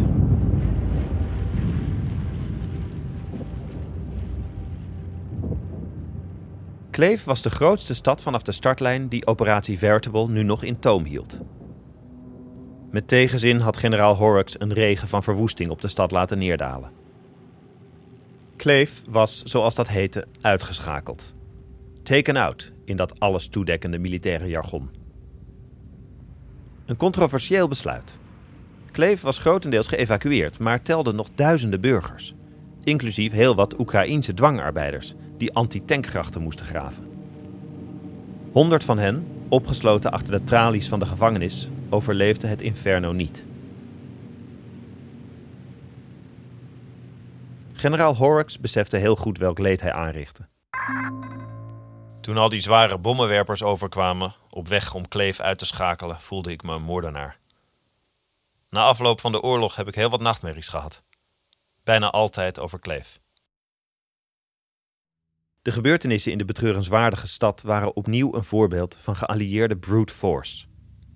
Kleef 6.92 7.24
was 7.24 7.42
de 7.42 7.50
grootste 7.50 7.94
stad 7.94 8.22
vanaf 8.22 8.42
de 8.42 8.52
startlijn 8.52 9.08
die 9.08 9.26
operatie 9.26 9.78
Veritable 9.78 10.28
nu 10.28 10.42
nog 10.42 10.62
in 10.62 10.78
toom 10.78 11.04
hield. 11.04 11.38
Met 12.90 13.08
tegenzin 13.08 13.58
had 13.58 13.76
generaal 13.76 14.14
Horrocks 14.14 14.60
een 14.60 14.72
regen 14.72 15.08
van 15.08 15.22
verwoesting 15.22 15.70
op 15.70 15.80
de 15.80 15.88
stad 15.88 16.10
laten 16.10 16.38
neerdalen. 16.38 16.90
Kleef 18.56 19.02
was, 19.10 19.42
zoals 19.42 19.74
dat 19.74 19.88
heette, 19.88 20.26
uitgeschakeld. 20.40 21.34
Taken 22.02 22.36
out 22.36 22.72
in 22.84 22.96
dat 22.96 23.20
alles 23.20 23.48
toedekkende 23.48 23.98
militaire 23.98 24.48
jargon. 24.48 24.90
Een 26.86 26.96
controversieel 26.96 27.68
besluit. 27.68 28.18
Kleef 28.90 29.20
was 29.20 29.38
grotendeels 29.38 29.88
geëvacueerd, 29.88 30.58
maar 30.58 30.82
telde 30.82 31.12
nog 31.12 31.28
duizenden 31.34 31.80
burgers 31.80 32.34
inclusief 32.84 33.32
heel 33.32 33.54
wat 33.54 33.78
Oekraïense 33.78 34.34
dwangarbeiders 34.34 35.14
die 35.38 35.52
anti-tankgrachten 35.52 36.42
moesten 36.42 36.66
graven. 36.66 37.10
Honderd 38.52 38.84
van 38.84 38.98
hen, 38.98 39.26
opgesloten 39.48 40.12
achter 40.12 40.32
de 40.32 40.44
tralies 40.44 40.88
van 40.88 40.98
de 40.98 41.06
gevangenis, 41.06 41.68
overleefden 41.90 42.48
het 42.48 42.62
inferno 42.62 43.12
niet. 43.12 43.44
Generaal 47.72 48.16
Horrocks 48.16 48.58
besefte 48.58 48.96
heel 48.96 49.16
goed 49.16 49.38
welk 49.38 49.58
leed 49.58 49.80
hij 49.80 49.92
aanrichtte. 49.92 50.46
Toen 52.20 52.36
al 52.36 52.48
die 52.48 52.60
zware 52.60 52.98
bommenwerpers 52.98 53.62
overkwamen, 53.62 54.34
op 54.50 54.68
weg 54.68 54.94
om 54.94 55.08
Kleef 55.08 55.40
uit 55.40 55.58
te 55.58 55.66
schakelen, 55.66 56.20
voelde 56.20 56.50
ik 56.50 56.62
me 56.62 56.74
een 56.74 56.82
moordenaar. 56.82 57.38
Na 58.70 58.82
afloop 58.82 59.20
van 59.20 59.32
de 59.32 59.40
oorlog 59.40 59.76
heb 59.76 59.88
ik 59.88 59.94
heel 59.94 60.10
wat 60.10 60.20
nachtmerries 60.20 60.68
gehad 60.68 61.02
bijna 61.84 62.10
altijd 62.10 62.58
over 62.58 62.78
Kleef. 62.78 63.20
De 65.62 65.70
gebeurtenissen 65.70 66.32
in 66.32 66.38
de 66.38 66.44
betreurenswaardige 66.44 67.26
stad 67.26 67.62
waren 67.62 67.96
opnieuw 67.96 68.34
een 68.34 68.44
voorbeeld 68.44 68.96
van 69.00 69.16
geallieerde 69.16 69.76
brute 69.76 70.12
force. 70.12 70.66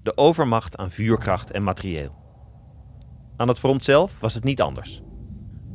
De 0.02 0.16
overmacht 0.16 0.76
aan 0.76 0.90
vuurkracht 0.90 1.50
en 1.50 1.62
materieel. 1.62 2.14
Aan 3.36 3.48
het 3.48 3.58
front 3.58 3.84
zelf 3.84 4.20
was 4.20 4.34
het 4.34 4.44
niet 4.44 4.60
anders. 4.60 5.02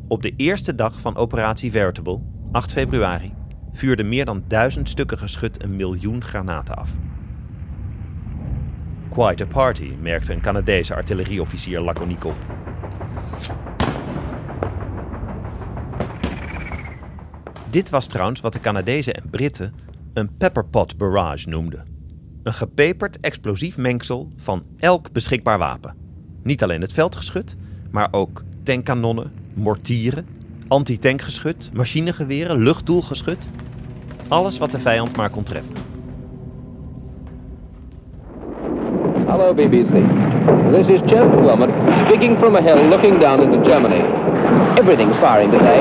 Op 0.07 0.21
de 0.21 0.33
eerste 0.35 0.75
dag 0.75 0.99
van 0.99 1.15
operatie 1.15 1.71
Veritable, 1.71 2.21
8 2.51 2.71
februari, 2.71 3.33
vuurden 3.71 4.09
meer 4.09 4.25
dan 4.25 4.43
duizend 4.47 4.89
stukken 4.89 5.17
geschut 5.17 5.63
een 5.63 5.75
miljoen 5.75 6.23
granaten 6.23 6.75
af. 6.75 6.97
Quite 9.09 9.43
a 9.43 9.47
party, 9.47 9.93
merkte 10.01 10.33
een 10.33 10.41
Canadese 10.41 10.95
artillerieofficier 10.95 11.79
laconiek 11.79 12.23
op. 12.23 12.37
Dit 17.71 17.89
was 17.89 18.05
trouwens 18.05 18.41
wat 18.41 18.53
de 18.53 18.59
Canadezen 18.59 19.13
en 19.13 19.29
Britten 19.29 19.73
een 20.13 20.37
pepperpot 20.37 20.97
barrage 20.97 21.49
noemden. 21.49 21.85
Een 22.43 22.53
gepeperd 22.53 23.19
explosief 23.19 23.77
mengsel 23.77 24.27
van 24.37 24.63
elk 24.79 25.11
beschikbaar 25.11 25.57
wapen. 25.57 25.95
Niet 26.43 26.63
alleen 26.63 26.81
het 26.81 26.93
veldgeschut, 26.93 27.55
maar 27.91 28.07
ook 28.11 28.43
tankkanonnen, 28.63 29.31
mortieren, 29.53 30.27
anti-tankgeschut, 30.67 31.69
machinegeweren, 31.73 32.57
luchtdoelgeschut. 32.57 33.49
Alles 34.27 34.57
wat 34.57 34.71
de 34.71 34.79
vijand 34.79 35.17
maar 35.17 35.29
kon 35.29 35.43
treffen. 35.43 35.75
Hallo 39.27 39.53
BBC. 39.53 39.91
This 40.71 40.87
is 40.87 40.99
Chester 40.99 41.41
Wilmot 41.41 41.69
speaking 42.05 42.37
from 42.37 42.55
a 42.55 42.61
hill 42.61 42.87
looking 42.87 43.19
down 43.19 43.41
into 43.41 43.69
Germany. 43.69 44.01
Everything's 44.77 45.15
firing 45.15 45.51
today, 45.51 45.79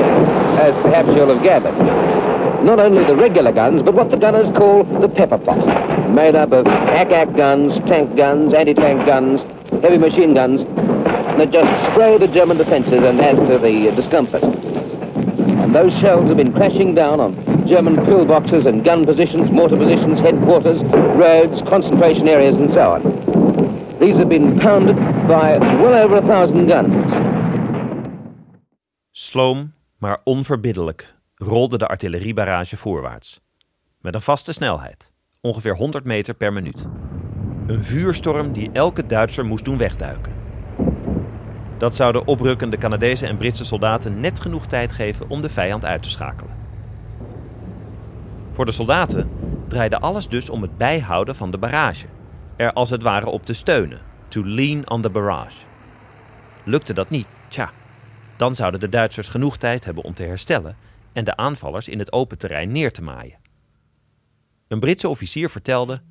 as 0.59 0.73
perhaps 0.81 1.07
you'll 1.09 1.33
have 1.33 1.43
gathered. 1.43 1.75
Not 2.63 2.79
only 2.79 3.03
the 3.03 3.15
regular 3.15 3.51
guns, 3.51 3.81
but 3.81 3.93
what 3.93 4.11
the 4.11 4.17
gunners 4.17 4.49
call 4.55 4.83
the 4.83 5.09
pepper 5.09 5.37
pot, 5.37 6.11
made 6.11 6.35
up 6.35 6.51
of 6.51 6.67
ack-ack 6.67 7.35
guns, 7.35 7.73
tank 7.87 8.15
guns, 8.15 8.53
anti-tank 8.53 9.05
guns, 9.05 9.41
heavy 9.81 9.97
machine 9.97 10.33
guns, 10.33 10.63
that 11.37 11.49
just 11.49 11.91
spray 11.91 12.17
the 12.17 12.27
German 12.27 12.57
defences 12.57 13.03
and 13.03 13.19
add 13.19 13.35
to 13.35 13.57
the 13.57 13.91
discomfort. 13.95 14.43
And 14.43 15.73
those 15.73 15.93
shells 15.99 16.27
have 16.27 16.37
been 16.37 16.53
crashing 16.53 16.93
down 16.93 17.19
on 17.19 17.33
German 17.67 17.95
pillboxes 17.95 18.65
and 18.65 18.83
gun 18.83 19.05
positions, 19.05 19.49
mortar 19.49 19.77
positions, 19.77 20.19
headquarters, 20.19 20.81
roads, 21.15 21.61
concentration 21.61 22.27
areas, 22.27 22.57
and 22.57 22.71
so 22.73 22.91
on. 22.91 23.99
These 23.99 24.17
have 24.17 24.29
been 24.29 24.59
pounded 24.59 24.97
by 25.27 25.57
well 25.57 25.93
over 25.93 26.17
a 26.17 26.21
thousand 26.21 26.67
guns. 26.67 26.93
Sloom, 29.13 29.73
maar 30.01 30.21
onverbiddelijk, 30.23 31.15
rolde 31.35 31.77
de 31.77 31.87
artilleriebarrage 31.87 32.77
voorwaarts. 32.77 33.41
Met 33.99 34.15
een 34.15 34.21
vaste 34.21 34.51
snelheid, 34.51 35.11
ongeveer 35.41 35.75
100 35.75 36.03
meter 36.03 36.33
per 36.33 36.53
minuut. 36.53 36.87
Een 37.67 37.83
vuurstorm 37.83 38.53
die 38.53 38.69
elke 38.73 39.05
Duitser 39.05 39.45
moest 39.45 39.65
doen 39.65 39.77
wegduiken. 39.77 40.33
Dat 41.77 41.95
zou 41.95 42.11
de 42.11 42.25
oprukkende 42.25 42.77
Canadese 42.77 43.27
en 43.27 43.37
Britse 43.37 43.65
soldaten 43.65 44.19
net 44.19 44.39
genoeg 44.39 44.65
tijd 44.65 44.91
geven 44.91 45.29
om 45.29 45.41
de 45.41 45.49
vijand 45.49 45.85
uit 45.85 46.03
te 46.03 46.09
schakelen. 46.09 46.55
Voor 48.51 48.65
de 48.65 48.71
soldaten 48.71 49.29
draaide 49.67 49.99
alles 49.99 50.27
dus 50.27 50.49
om 50.49 50.61
het 50.61 50.77
bijhouden 50.77 51.35
van 51.35 51.51
de 51.51 51.57
barrage. 51.57 52.07
Er 52.55 52.73
als 52.73 52.89
het 52.89 53.01
ware 53.01 53.29
op 53.29 53.45
te 53.45 53.53
steunen. 53.53 54.01
To 54.27 54.45
lean 54.45 54.89
on 54.89 55.01
the 55.01 55.09
barrage. 55.09 55.65
Lukte 56.63 56.93
dat 56.93 57.09
niet, 57.09 57.37
tja, 57.47 57.71
dan 58.41 58.55
zouden 58.55 58.79
de 58.79 58.89
Duitsers 58.89 59.27
genoeg 59.27 59.57
tijd 59.57 59.85
hebben 59.85 60.03
om 60.03 60.13
te 60.13 60.23
herstellen 60.23 60.77
en 61.13 61.23
de 61.23 61.35
aanvallers 61.35 61.87
in 61.87 61.99
het 61.99 62.11
open 62.11 62.37
terrein 62.37 62.71
neer 62.71 62.91
te 62.91 63.01
maaien. 63.01 63.39
Een 64.67 64.79
Britse 64.79 65.09
officier 65.09 65.49
vertelde: 65.49 66.01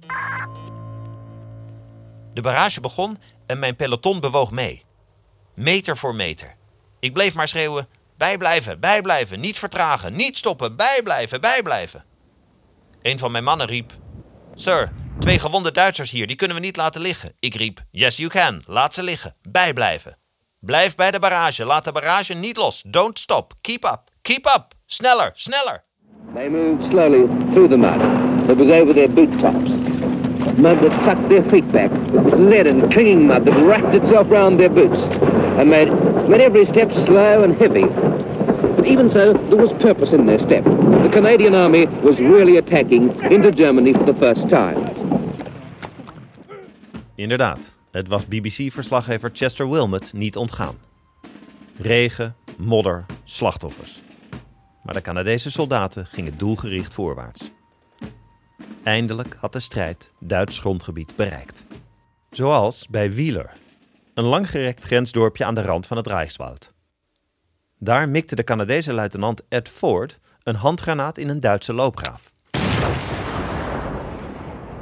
De 2.34 2.40
barrage 2.40 2.80
begon 2.80 3.18
en 3.46 3.58
mijn 3.58 3.76
peloton 3.76 4.20
bewoog 4.20 4.50
mee. 4.50 4.84
Meter 5.54 5.96
voor 5.96 6.14
meter. 6.14 6.54
Ik 7.00 7.12
bleef 7.12 7.34
maar 7.34 7.48
schreeuwen: 7.48 7.88
bijblijven, 8.16 8.80
bijblijven, 8.80 9.40
niet 9.40 9.58
vertragen, 9.58 10.16
niet 10.16 10.38
stoppen, 10.38 10.76
bijblijven, 10.76 11.40
bijblijven. 11.40 12.04
Een 13.02 13.18
van 13.18 13.30
mijn 13.30 13.44
mannen 13.44 13.66
riep: 13.66 13.92
Sir, 14.54 14.92
twee 15.18 15.38
gewonde 15.38 15.72
Duitsers 15.72 16.10
hier, 16.10 16.26
die 16.26 16.36
kunnen 16.36 16.56
we 16.56 16.62
niet 16.62 16.76
laten 16.76 17.00
liggen. 17.00 17.32
Ik 17.38 17.54
riep: 17.54 17.84
Yes, 17.90 18.16
you 18.16 18.28
can, 18.28 18.62
laat 18.66 18.94
ze 18.94 19.02
liggen, 19.02 19.36
bijblijven. 19.42 20.18
Blijf 20.60 20.94
bij 20.94 21.10
de 21.10 21.18
barrage. 21.18 21.64
Laat 21.64 21.84
de 21.84 21.92
barrage 21.92 22.34
niet 22.34 22.56
los. 22.56 22.82
Don't 22.86 23.18
stop. 23.18 23.52
Keep 23.60 23.84
up. 23.84 24.00
Keep 24.22 24.46
up. 24.46 24.74
Sneller, 24.86 25.30
sneller. 25.34 25.82
They 26.34 26.48
moved 26.48 26.90
slowly 26.90 27.26
through 27.52 27.68
the 27.68 27.76
mud. 27.76 28.00
It 28.50 28.56
was 28.56 28.70
over 28.70 28.94
their 28.94 29.08
boot 29.08 29.40
tops. 29.40 29.70
Mud 30.58 30.80
that 30.80 30.92
sucked 31.04 31.28
their 31.28 31.42
feet 31.50 31.72
back. 31.72 31.90
Lead 32.38 32.66
and 32.66 32.92
clinging 32.92 33.26
mud 33.26 33.44
that 33.44 33.56
wrapped 33.62 33.94
itself 33.94 34.30
round 34.30 34.58
their 34.58 34.68
boots 34.68 35.00
and 35.58 35.70
made, 35.70 35.90
made 36.28 36.42
every 36.42 36.66
step 36.66 36.92
slow 37.06 37.42
and 37.42 37.56
heavy. 37.56 37.86
But 38.76 38.86
even 38.86 39.10
so, 39.10 39.32
there 39.32 39.56
was 39.56 39.72
purpose 39.82 40.12
in 40.12 40.26
their 40.26 40.38
step. 40.38 40.64
The 40.64 41.10
Canadian 41.12 41.54
Army 41.54 41.86
was 42.02 42.18
really 42.18 42.58
attacking 42.58 43.10
into 43.30 43.50
Germany 43.50 43.92
for 43.92 44.04
the 44.04 44.14
first 44.14 44.48
time. 44.48 44.76
Inderdaad. 47.16 47.79
Het 47.90 48.08
was 48.08 48.26
BBC-verslaggever 48.26 49.30
Chester 49.32 49.70
Wilmot 49.70 50.12
niet 50.12 50.36
ontgaan. 50.36 50.78
Regen, 51.76 52.36
modder, 52.56 53.06
slachtoffers. 53.24 54.00
Maar 54.82 54.94
de 54.94 55.00
Canadese 55.00 55.50
soldaten 55.50 56.06
gingen 56.06 56.38
doelgericht 56.38 56.94
voorwaarts. 56.94 57.50
Eindelijk 58.82 59.36
had 59.38 59.52
de 59.52 59.60
strijd 59.60 60.12
Duits 60.20 60.58
grondgebied 60.58 61.16
bereikt. 61.16 61.66
Zoals 62.30 62.88
bij 62.88 63.12
Wieler, 63.12 63.52
een 64.14 64.24
langgerekt 64.24 64.84
grensdorpje 64.84 65.44
aan 65.44 65.54
de 65.54 65.62
rand 65.62 65.86
van 65.86 65.96
het 65.96 66.06
Reichswald. 66.06 66.72
Daar 67.78 68.08
mikte 68.08 68.34
de 68.34 68.44
Canadese 68.44 68.92
luitenant 68.92 69.42
Ed 69.48 69.68
Ford 69.68 70.18
een 70.42 70.54
handgranaat 70.54 71.18
in 71.18 71.28
een 71.28 71.40
Duitse 71.40 71.72
loopgraaf. 71.72 72.32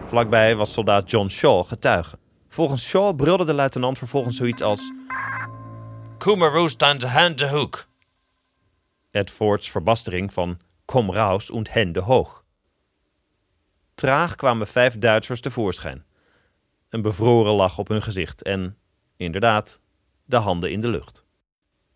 Vlakbij 0.07 0.57
was 0.57 0.73
soldaat 0.73 1.11
John 1.11 1.29
Shaw 1.29 1.67
getuige. 1.67 2.19
Volgens 2.49 2.83
Shaw 2.83 3.17
brulde 3.17 3.45
de 3.45 3.55
luitenant 3.55 3.99
vervolgens 3.99 4.37
zoiets 4.37 4.63
als... 4.63 4.93
Kummeroos 6.19 6.79
aan 6.79 6.99
de 6.99 7.07
hand 7.07 7.39
de 7.39 7.49
hoek. 7.49 7.87
Ed 9.11 9.31
Fords 9.31 9.71
verbastering 9.71 10.33
van 10.33 10.61
Kom 10.85 11.13
raus 11.13 11.51
und 11.51 11.73
Hände 11.73 12.01
hoog. 12.01 12.45
Traag 13.95 14.37
kwamen 14.37 14.67
vijf 14.67 14.99
Duitsers 14.99 15.41
tevoorschijn. 15.41 16.05
Een 16.89 17.03
bevroren 17.03 17.53
lach 17.53 17.79
op 17.79 17.89
hun 17.89 18.03
gezicht 18.03 18.43
en, 18.43 18.77
inderdaad, 19.17 19.81
de 20.25 20.37
handen 20.37 20.71
in 20.71 20.81
de 20.81 20.89
lucht. 20.89 21.25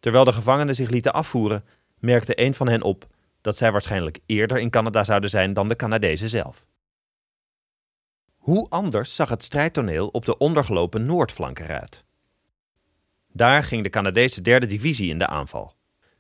Terwijl 0.01 0.25
de 0.25 0.33
gevangenen 0.33 0.75
zich 0.75 0.91
lieten 0.91 1.13
afvoeren, 1.13 1.65
merkte 1.99 2.41
een 2.41 2.55
van 2.55 2.69
hen 2.69 2.83
op 2.83 3.07
dat 3.41 3.57
zij 3.57 3.73
waarschijnlijk 3.73 4.19
eerder 4.27 4.59
in 4.59 4.71
Canada 4.71 5.05
zouden 5.05 5.31
zijn 5.31 5.53
dan 5.53 5.69
de 5.69 5.77
Canadezen 5.77 6.29
zelf. 6.29 6.67
Hoe 8.43 8.67
anders 8.69 9.15
zag 9.15 9.29
het 9.29 9.45
strijdtoneel 9.45 10.09
op 10.09 10.25
de 10.25 10.39
ondergelopen 10.39 11.07
noordflank 11.07 11.59
eruit? 11.59 12.05
Daar 13.33 13.65
ging 13.65 13.83
de 13.83 13.91
Canadese 13.91 14.43
derde 14.43 14.67
divisie 14.67 15.09
in 15.09 15.19
de 15.19 15.27
aanval. 15.27 15.75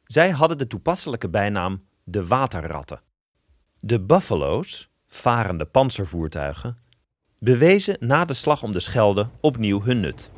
Zij 0.04 0.30
hadden 0.30 0.58
de 0.58 0.66
toepasselijke 0.66 1.28
bijnaam 1.28 1.84
de 2.04 2.26
waterratten. 2.26 3.00
De 3.80 4.00
Buffalo's, 4.00 4.90
varende 5.06 5.64
panzervoertuigen, 5.64 6.78
bewezen 7.38 7.96
na 8.00 8.24
de 8.24 8.34
slag 8.34 8.62
om 8.62 8.72
de 8.72 8.80
Schelde 8.80 9.28
opnieuw 9.40 9.82
hun 9.82 10.00
nut. 10.00 10.30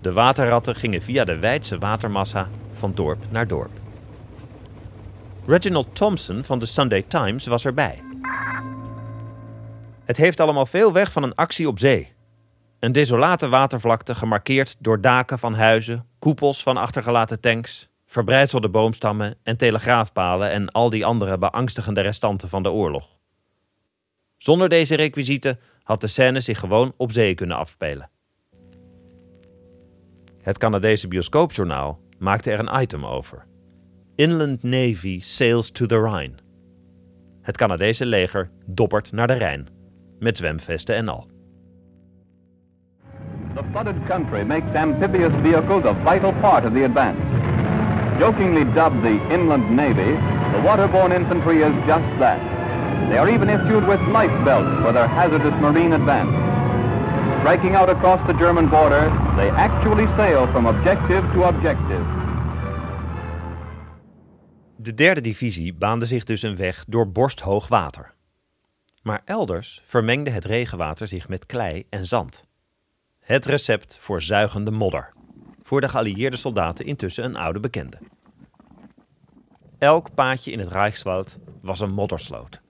De 0.00 0.12
waterratten 0.12 0.76
gingen 0.76 1.02
via 1.02 1.24
de 1.24 1.38
wijdse 1.38 1.78
watermassa 1.78 2.48
van 2.72 2.94
dorp 2.94 3.24
naar 3.30 3.46
dorp. 3.46 3.80
Reginald 5.46 5.94
Thompson 5.94 6.44
van 6.44 6.58
de 6.58 6.66
Sunday 6.66 7.02
Times 7.02 7.46
was 7.46 7.64
erbij. 7.64 8.07
Het 10.08 10.16
heeft 10.16 10.40
allemaal 10.40 10.66
veel 10.66 10.92
weg 10.92 11.12
van 11.12 11.22
een 11.22 11.34
actie 11.34 11.68
op 11.68 11.78
zee. 11.78 12.12
Een 12.78 12.92
desolate 12.92 13.48
watervlakte 13.48 14.14
gemarkeerd 14.14 14.76
door 14.78 15.00
daken 15.00 15.38
van 15.38 15.54
huizen, 15.54 16.06
koepels 16.18 16.62
van 16.62 16.76
achtergelaten 16.76 17.40
tanks, 17.40 17.88
verbrijzelde 18.06 18.68
boomstammen 18.68 19.36
en 19.42 19.56
telegraafpalen 19.56 20.50
en 20.50 20.70
al 20.70 20.90
die 20.90 21.04
andere 21.04 21.38
beangstigende 21.38 22.00
restanten 22.00 22.48
van 22.48 22.62
de 22.62 22.70
oorlog. 22.70 23.18
Zonder 24.36 24.68
deze 24.68 24.94
requisieten 24.94 25.60
had 25.82 26.00
de 26.00 26.06
scène 26.06 26.40
zich 26.40 26.58
gewoon 26.58 26.92
op 26.96 27.12
zee 27.12 27.34
kunnen 27.34 27.56
afspelen. 27.56 28.10
Het 30.42 30.58
Canadese 30.58 31.08
bioscoopjournaal 31.08 32.00
maakte 32.18 32.50
er 32.50 32.58
een 32.58 32.82
item 32.82 33.06
over. 33.06 33.46
Inland 34.14 34.62
Navy 34.62 35.20
sails 35.20 35.70
to 35.70 35.86
the 35.86 35.98
Rhine. 35.98 36.34
Het 37.42 37.56
Canadese 37.56 38.06
leger 38.06 38.50
doppert 38.66 39.12
naar 39.12 39.26
de 39.26 39.32
Rijn, 39.32 39.76
met 40.18 40.36
zwemvesten 40.36 40.94
en 40.94 41.08
al. 41.08 41.26
The 43.54 43.62
flooded 43.70 44.06
country 44.06 44.44
makes 44.44 44.74
amphibious 44.74 45.32
vehicles 45.42 45.84
a 45.84 45.92
vital 45.92 46.32
part 46.40 46.64
of 46.64 46.72
the 46.72 46.84
advance. 46.84 47.18
Jokingly 48.18 48.64
dubbed 48.74 49.02
the 49.02 49.18
Inland 49.30 49.70
Navy, 49.70 50.12
the 50.52 50.60
waterborne 50.62 51.12
infantry 51.12 51.62
is 51.62 51.72
just 51.86 52.18
that. 52.18 52.40
They 53.08 53.18
are 53.18 53.30
even 53.30 53.48
issued 53.48 53.86
with 53.86 54.00
life 54.08 54.44
belts 54.44 54.82
for 54.82 54.92
their 54.92 55.08
hazardous 55.08 55.54
marine 55.60 55.92
advance. 55.92 56.30
Striking 57.40 57.74
out 57.74 57.88
across 57.88 58.26
the 58.26 58.34
German 58.34 58.68
border, 58.68 59.10
they 59.36 59.50
actually 59.50 60.06
sail 60.16 60.46
from 60.46 60.66
objective 60.66 61.32
to 61.32 61.42
objective. 61.44 62.04
De 64.76 64.94
derde 64.94 65.20
divisie 65.20 65.74
baande 65.74 66.04
zich 66.04 66.24
dus 66.24 66.42
een 66.42 66.56
weg 66.56 66.84
door 66.88 67.10
borsthoog 67.10 67.68
water. 67.68 68.17
Maar 69.08 69.22
elders 69.24 69.82
vermengde 69.84 70.30
het 70.30 70.44
regenwater 70.44 71.08
zich 71.08 71.28
met 71.28 71.46
klei 71.46 71.86
en 71.90 72.06
zand. 72.06 72.44
Het 73.18 73.46
recept 73.46 73.98
voor 74.00 74.22
zuigende 74.22 74.70
modder. 74.70 75.12
Voor 75.62 75.80
de 75.80 75.88
geallieerde 75.88 76.36
soldaten 76.36 76.84
intussen 76.84 77.24
een 77.24 77.36
oude 77.36 77.60
bekende. 77.60 77.98
Elk 79.78 80.14
paadje 80.14 80.50
in 80.50 80.58
het 80.58 80.72
Reichswald 80.72 81.38
was 81.62 81.80
een 81.80 81.90
moddersloot. 81.90 82.60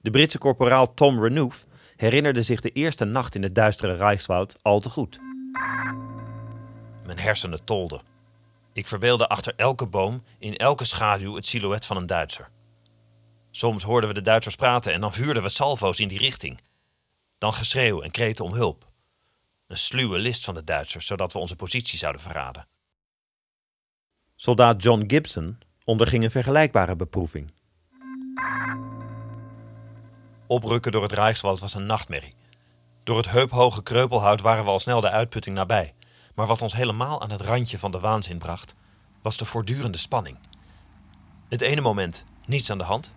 De 0.00 0.10
Britse 0.10 0.38
korporaal 0.38 0.94
Tom 0.94 1.22
Renouf 1.22 1.66
herinnerde 1.96 2.42
zich 2.42 2.60
de 2.60 2.72
eerste 2.72 3.04
nacht 3.04 3.34
in 3.34 3.42
het 3.42 3.54
duistere 3.54 3.94
Reichswald 3.94 4.58
al 4.62 4.80
te 4.80 4.90
goed. 4.90 5.20
Mijn 7.04 7.18
hersenen 7.18 7.64
tolden. 7.64 8.00
Ik 8.72 8.86
verbeelde 8.86 9.28
achter 9.28 9.52
elke 9.56 9.86
boom, 9.86 10.22
in 10.38 10.56
elke 10.56 10.84
schaduw, 10.84 11.34
het 11.34 11.46
silhouet 11.46 11.86
van 11.86 11.96
een 11.96 12.06
Duitser. 12.06 12.48
Soms 13.56 13.82
hoorden 13.82 14.08
we 14.08 14.14
de 14.14 14.22
Duitsers 14.22 14.56
praten 14.56 14.92
en 14.92 15.00
dan 15.00 15.12
vuurden 15.12 15.42
we 15.42 15.48
salvo's 15.48 16.00
in 16.00 16.08
die 16.08 16.18
richting. 16.18 16.60
Dan 17.38 17.54
geschreeuw 17.54 18.02
en 18.02 18.10
kreten 18.10 18.44
om 18.44 18.52
hulp. 18.52 18.88
Een 19.66 19.78
sluwe 19.78 20.18
list 20.18 20.44
van 20.44 20.54
de 20.54 20.64
Duitsers, 20.64 21.06
zodat 21.06 21.32
we 21.32 21.38
onze 21.38 21.56
positie 21.56 21.98
zouden 21.98 22.22
verraden. 22.22 22.66
Soldaat 24.34 24.82
John 24.82 25.04
Gibson 25.06 25.58
onderging 25.84 26.24
een 26.24 26.30
vergelijkbare 26.30 26.96
beproeving. 26.96 27.52
Oprukken 30.46 30.92
door 30.92 31.02
het 31.02 31.12
Rijkswald 31.12 31.60
was 31.60 31.74
een 31.74 31.86
nachtmerrie. 31.86 32.34
Door 33.04 33.16
het 33.16 33.30
heuphoge 33.30 33.82
kreupelhout 33.82 34.40
waren 34.40 34.64
we 34.64 34.70
al 34.70 34.78
snel 34.78 35.00
de 35.00 35.10
uitputting 35.10 35.56
nabij. 35.56 35.94
Maar 36.34 36.46
wat 36.46 36.62
ons 36.62 36.72
helemaal 36.72 37.22
aan 37.22 37.30
het 37.30 37.40
randje 37.40 37.78
van 37.78 37.90
de 37.90 37.98
waanzin 37.98 38.38
bracht, 38.38 38.74
was 39.22 39.36
de 39.36 39.44
voortdurende 39.44 39.98
spanning. 39.98 40.38
Het 41.48 41.60
ene 41.60 41.80
moment 41.80 42.24
niets 42.46 42.70
aan 42.70 42.78
de 42.78 42.84
hand, 42.84 43.14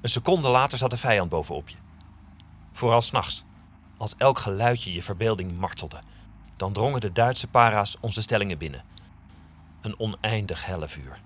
een 0.00 0.08
seconde 0.08 0.48
later 0.48 0.78
zat 0.78 0.90
de 0.90 0.96
vijand 0.96 1.30
bovenop 1.30 1.68
je. 1.68 1.76
Vooral 2.72 3.02
s'nachts, 3.02 3.44
als 3.96 4.14
elk 4.16 4.38
geluidje 4.38 4.92
je 4.92 5.02
verbeelding 5.02 5.58
martelde, 5.58 5.98
dan 6.56 6.72
drongen 6.72 7.00
de 7.00 7.12
Duitse 7.12 7.46
para's 7.46 7.96
onze 8.00 8.22
stellingen 8.22 8.58
binnen. 8.58 8.84
Een 9.80 9.98
oneindig 9.98 10.66
hellevuur. 10.66 11.20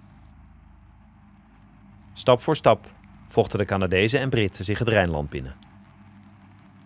Stap 2.12 2.42
voor 2.42 2.56
stap 2.56 2.86
vochten 3.28 3.58
de 3.58 3.64
Canadezen 3.64 4.20
en 4.20 4.30
Britten 4.30 4.64
zich 4.64 4.78
het 4.78 4.88
Rijnland 4.88 5.30
binnen. 5.30 5.56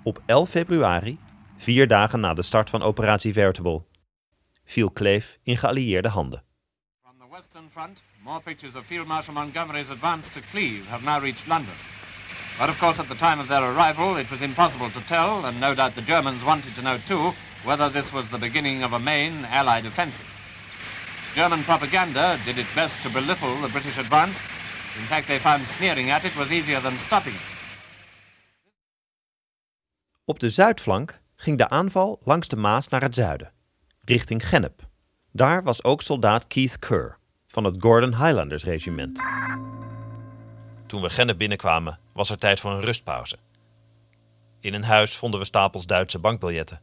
Op 0.02 0.22
11 0.26 0.50
februari, 0.50 1.18
vier 1.56 1.88
dagen 1.88 2.20
na 2.20 2.34
de 2.34 2.42
start 2.42 2.70
van 2.70 2.82
operatie 2.82 3.32
Veritable, 3.32 3.82
viel 4.64 4.90
Kleef 4.90 5.38
in 5.42 5.56
geallieerde 5.56 6.08
handen. 6.08 6.42
From 7.02 7.18
the 7.18 7.26
Western 7.30 7.70
Front, 7.70 8.02
more 8.26 8.40
pictures 8.40 8.74
of 8.74 8.84
Field 8.84 9.06
Marshal 9.06 9.34
Montgomery's 9.34 9.88
advance 9.88 10.28
to 10.30 10.40
Cleve 10.40 10.84
have 10.88 11.04
now 11.04 11.20
reached 11.20 11.46
London. 11.46 11.74
But 12.58 12.68
of 12.68 12.76
course, 12.80 12.98
at 12.98 13.08
the 13.08 13.14
time 13.14 13.38
of 13.38 13.46
their 13.46 13.62
arrival, 13.62 14.16
it 14.16 14.28
was 14.32 14.42
impossible 14.42 14.90
to 14.90 15.00
tell, 15.06 15.46
and 15.46 15.60
no 15.60 15.76
doubt 15.76 15.94
the 15.94 16.02
Germans 16.02 16.44
wanted 16.44 16.74
to 16.74 16.82
know 16.82 16.98
too, 17.06 17.32
whether 17.62 17.88
this 17.88 18.12
was 18.12 18.28
the 18.28 18.38
beginning 18.38 18.82
of 18.82 18.92
a 18.94 18.98
main 18.98 19.44
Allied 19.44 19.86
offensive. 19.86 20.26
German 21.34 21.62
propaganda 21.62 22.36
did 22.44 22.58
its 22.58 22.74
best 22.74 23.00
to 23.02 23.10
belittle 23.10 23.54
the 23.60 23.68
British 23.68 23.96
advance. 23.96 24.40
In 24.98 25.06
fact, 25.06 25.28
they 25.28 25.38
found 25.38 25.62
sneering 25.62 26.10
at 26.10 26.24
it 26.24 26.36
was 26.36 26.50
easier 26.50 26.80
than 26.80 26.96
stopping 26.98 27.34
it. 27.34 27.46
Op 30.24 30.38
de 30.38 30.50
zuidflank 30.50 31.20
ging 31.36 31.58
de 31.58 31.68
aanval 31.68 32.20
langs 32.24 32.48
de 32.48 32.56
Maas 32.56 32.88
naar 32.88 33.02
het 33.02 33.14
zuiden, 33.14 33.52
richting 34.04 34.48
Gennep. 34.48 34.88
Daar 35.32 35.62
was 35.62 35.84
ook 35.84 36.02
soldaat 36.02 36.46
Keith 36.46 36.78
Kerr 36.78 37.18
van 37.56 37.64
het 37.64 37.82
Gordon 37.82 38.14
Highlanders 38.14 38.64
regiment. 38.64 39.22
Toen 40.86 41.02
we 41.02 41.10
Gennep 41.10 41.38
binnenkwamen, 41.38 41.98
was 42.12 42.30
er 42.30 42.38
tijd 42.38 42.60
voor 42.60 42.70
een 42.70 42.80
rustpauze. 42.80 43.38
In 44.60 44.74
een 44.74 44.84
huis 44.84 45.16
vonden 45.16 45.40
we 45.40 45.46
stapels 45.46 45.86
Duitse 45.86 46.18
bankbiljetten. 46.18 46.80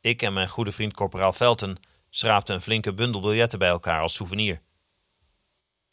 Ik 0.00 0.22
en 0.22 0.32
mijn 0.32 0.48
goede 0.48 0.72
vriend 0.72 0.94
corporaal 0.94 1.32
Felten 1.32 1.76
schraapten 2.10 2.54
een 2.54 2.60
flinke 2.60 2.92
bundel 2.92 3.20
biljetten 3.20 3.58
bij 3.58 3.68
elkaar 3.68 4.00
als 4.00 4.14
souvenir. 4.14 4.60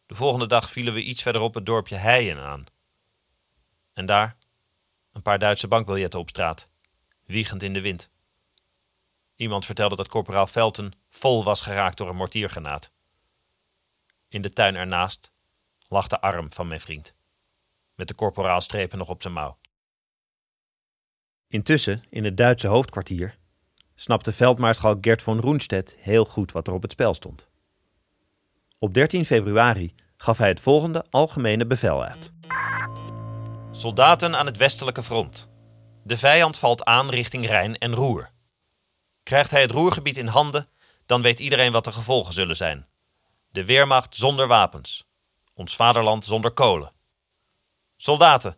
De 0.06 0.16
volgende 0.16 0.48
dag 0.48 0.70
vielen 0.70 0.94
we 0.94 1.04
iets 1.04 1.22
verderop 1.22 1.54
het 1.54 1.66
dorpje 1.66 1.96
Heijen 1.96 2.44
aan. 2.44 2.64
En 3.94 4.06
daar 4.06 4.38
een 5.14 5.22
paar 5.22 5.40
Duitse 5.40 5.68
bankbiljetten 5.68 6.20
op 6.20 6.30
straat, 6.30 6.68
wiegend 7.26 7.64
in 7.64 7.74
de 7.74 7.82
wind. 7.82 8.10
Iemand 9.36 9.66
vertelde 9.66 9.96
dat 9.96 10.08
corporaal 10.08 10.48
Felten 10.48 10.94
vol 11.10 11.44
was 11.44 11.62
geraakt 11.62 11.98
door 11.98 12.10
een 12.10 12.16
mortiergranaat. 12.16 12.92
In 14.30 14.42
de 14.42 14.54
tuin 14.54 14.76
ernaast 14.76 15.32
lag 15.88 16.08
de 16.08 16.22
arm 16.22 16.54
van 16.54 16.68
mijn 16.68 16.80
vriend, 16.80 17.14
met 17.96 18.08
de 18.08 18.14
korporaalstrepen 18.14 18.98
nog 18.98 19.10
op 19.10 19.22
zijn 19.22 19.34
mouw. 19.34 19.58
Intussen, 21.48 22.04
in 22.10 22.24
het 22.24 22.38
Duitse 22.38 22.68
hoofdkwartier, 22.68 23.38
snapte 23.96 24.34
veldmaarschalk 24.34 24.98
Gert 25.02 25.22
von 25.22 25.40
Roenstedt 25.40 25.96
heel 26.00 26.26
goed 26.26 26.52
wat 26.52 26.68
er 26.68 26.74
op 26.74 26.82
het 26.82 26.92
spel 26.92 27.14
stond. 27.14 27.48
Op 28.80 28.94
13 28.94 29.26
februari 29.26 29.94
gaf 30.18 30.38
hij 30.38 30.48
het 30.48 30.60
volgende 30.60 31.06
algemene 31.10 31.66
bevel 31.66 32.04
uit. 32.04 32.32
Soldaten 33.72 34.36
aan 34.36 34.46
het 34.46 34.58
westelijke 34.58 35.04
front. 35.04 35.50
De 36.04 36.18
vijand 36.18 36.58
valt 36.58 36.84
aan 36.84 37.10
richting 37.10 37.46
Rijn 37.46 37.78
en 37.78 37.96
Roer. 37.96 38.32
Krijgt 39.24 39.52
hij 39.52 39.62
het 39.62 39.72
roergebied 39.72 40.18
in 40.18 40.28
handen, 40.28 40.70
dan 41.06 41.22
weet 41.22 41.40
iedereen 41.40 41.72
wat 41.72 41.84
de 41.84 41.92
gevolgen 41.92 42.34
zullen 42.34 42.56
zijn. 42.56 42.89
De 43.52 43.66
Weermacht 43.66 44.16
zonder 44.16 44.48
wapens. 44.48 45.08
Ons 45.54 45.76
vaderland 45.76 46.26
zonder 46.26 46.52
kolen. 46.52 46.92
Soldaten, 47.96 48.58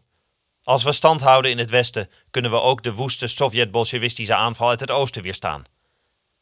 als 0.64 0.84
we 0.84 0.92
stand 0.92 1.22
houden 1.22 1.52
in 1.52 1.58
het 1.58 1.70
westen, 1.70 2.10
kunnen 2.30 2.52
we 2.52 2.60
ook 2.60 2.84
de 2.84 2.94
woeste 2.94 3.28
Sovjet-Bolsjewistische 3.28 4.36
aanval 4.36 4.70
uit 4.70 4.80
het 4.80 4.92
oosten 4.92 5.22
weerstaan. 5.22 5.64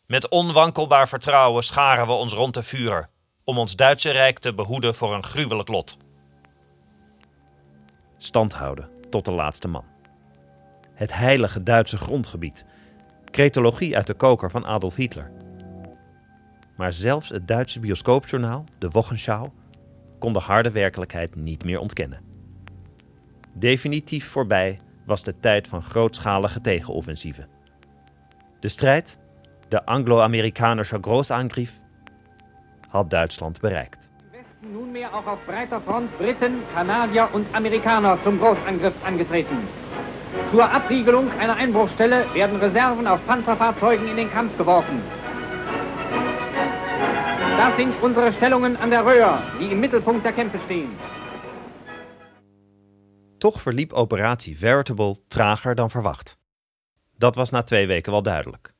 Met 0.05 0.29
onwankelbaar 0.29 1.07
vertrouwen 1.07 1.63
scharen 1.63 2.07
we 2.07 2.13
ons 2.13 2.33
rond 2.33 2.53
de 2.53 2.63
vuur, 2.63 3.09
om 3.43 3.57
ons 3.57 3.75
Duitse 3.75 4.11
rijk 4.11 4.39
te 4.39 4.53
behoeden 4.53 4.95
voor 4.95 5.13
een 5.13 5.23
gruwelijk 5.23 5.69
lot. 5.69 5.97
Stand 8.17 8.53
houden 8.53 8.89
tot 9.09 9.25
de 9.25 9.31
laatste 9.31 9.67
man. 9.67 9.85
Het 10.93 11.13
heilige 11.13 11.63
Duitse 11.63 11.97
grondgebied. 11.97 12.65
Cretologie 13.25 13.95
uit 13.95 14.07
de 14.07 14.13
koker 14.13 14.51
van 14.51 14.65
Adolf 14.65 14.95
Hitler. 14.95 15.31
Maar 16.79 16.93
zelfs 16.93 17.29
het 17.29 17.47
Duitse 17.47 17.79
bioscoopjournaal, 17.79 18.65
de 18.77 18.89
Wochenschau, 18.89 19.49
kon 20.19 20.33
de 20.33 20.39
harde 20.39 20.71
werkelijkheid 20.71 21.35
niet 21.35 21.63
meer 21.63 21.79
ontkennen. 21.79 22.19
Definitief 23.53 24.27
voorbij 24.27 24.79
was 25.05 25.23
de 25.23 25.39
tijd 25.39 25.67
van 25.67 25.81
grootschalige 25.81 26.61
tegenoffensieven. 26.61 27.47
De 28.59 28.67
strijd, 28.67 29.17
de 29.67 29.85
Anglo-Amerikanische 29.85 30.97
Großangriff, 31.01 31.79
had 32.87 33.09
Duitsland 33.09 33.59
bereikt. 33.59 34.09
Nunmehr 34.59 35.13
auch 35.13 35.27
auf 35.27 35.45
breiter 35.45 35.81
Front 35.81 36.17
Briten, 36.17 36.53
Kanadier 36.73 37.27
und 37.31 37.47
Amerikaner 37.51 38.17
zum 38.23 38.37
Großangriff 38.37 39.05
angetreten. 39.05 39.57
Zur 40.51 40.69
Abriegelung 40.71 41.27
einer 41.39 41.55
Einbruchstelle 41.55 42.25
werden 42.33 42.59
Reserven 42.59 43.07
auf 43.07 43.25
Panzerfahrzeugen 43.25 44.07
in 44.07 44.15
den 44.15 44.31
Kampf 44.31 44.57
geworfen. 44.57 45.18
Das 47.59 47.75
sind 47.75 47.93
unsere 48.01 48.31
Stellungen 48.31 48.77
an 48.77 48.89
der 48.89 49.05
Röhr, 49.05 49.41
die 49.59 49.71
im 49.71 49.79
Mittelpunkt 49.79 50.23
der 50.23 50.33
Kämpfe 50.33 50.59
stehen. 50.65 50.89
Toch 53.37 53.61
verliep 53.61 53.93
operatie 53.93 54.57
Veritable 54.57 55.17
trager 55.27 55.75
dan 55.75 55.89
verwacht. 55.89 56.37
Dat 57.17 57.35
was 57.35 57.49
na 57.49 57.63
twee 57.63 57.87
weken 57.87 58.11
wel 58.11 58.21
duidelijk. 58.21 58.73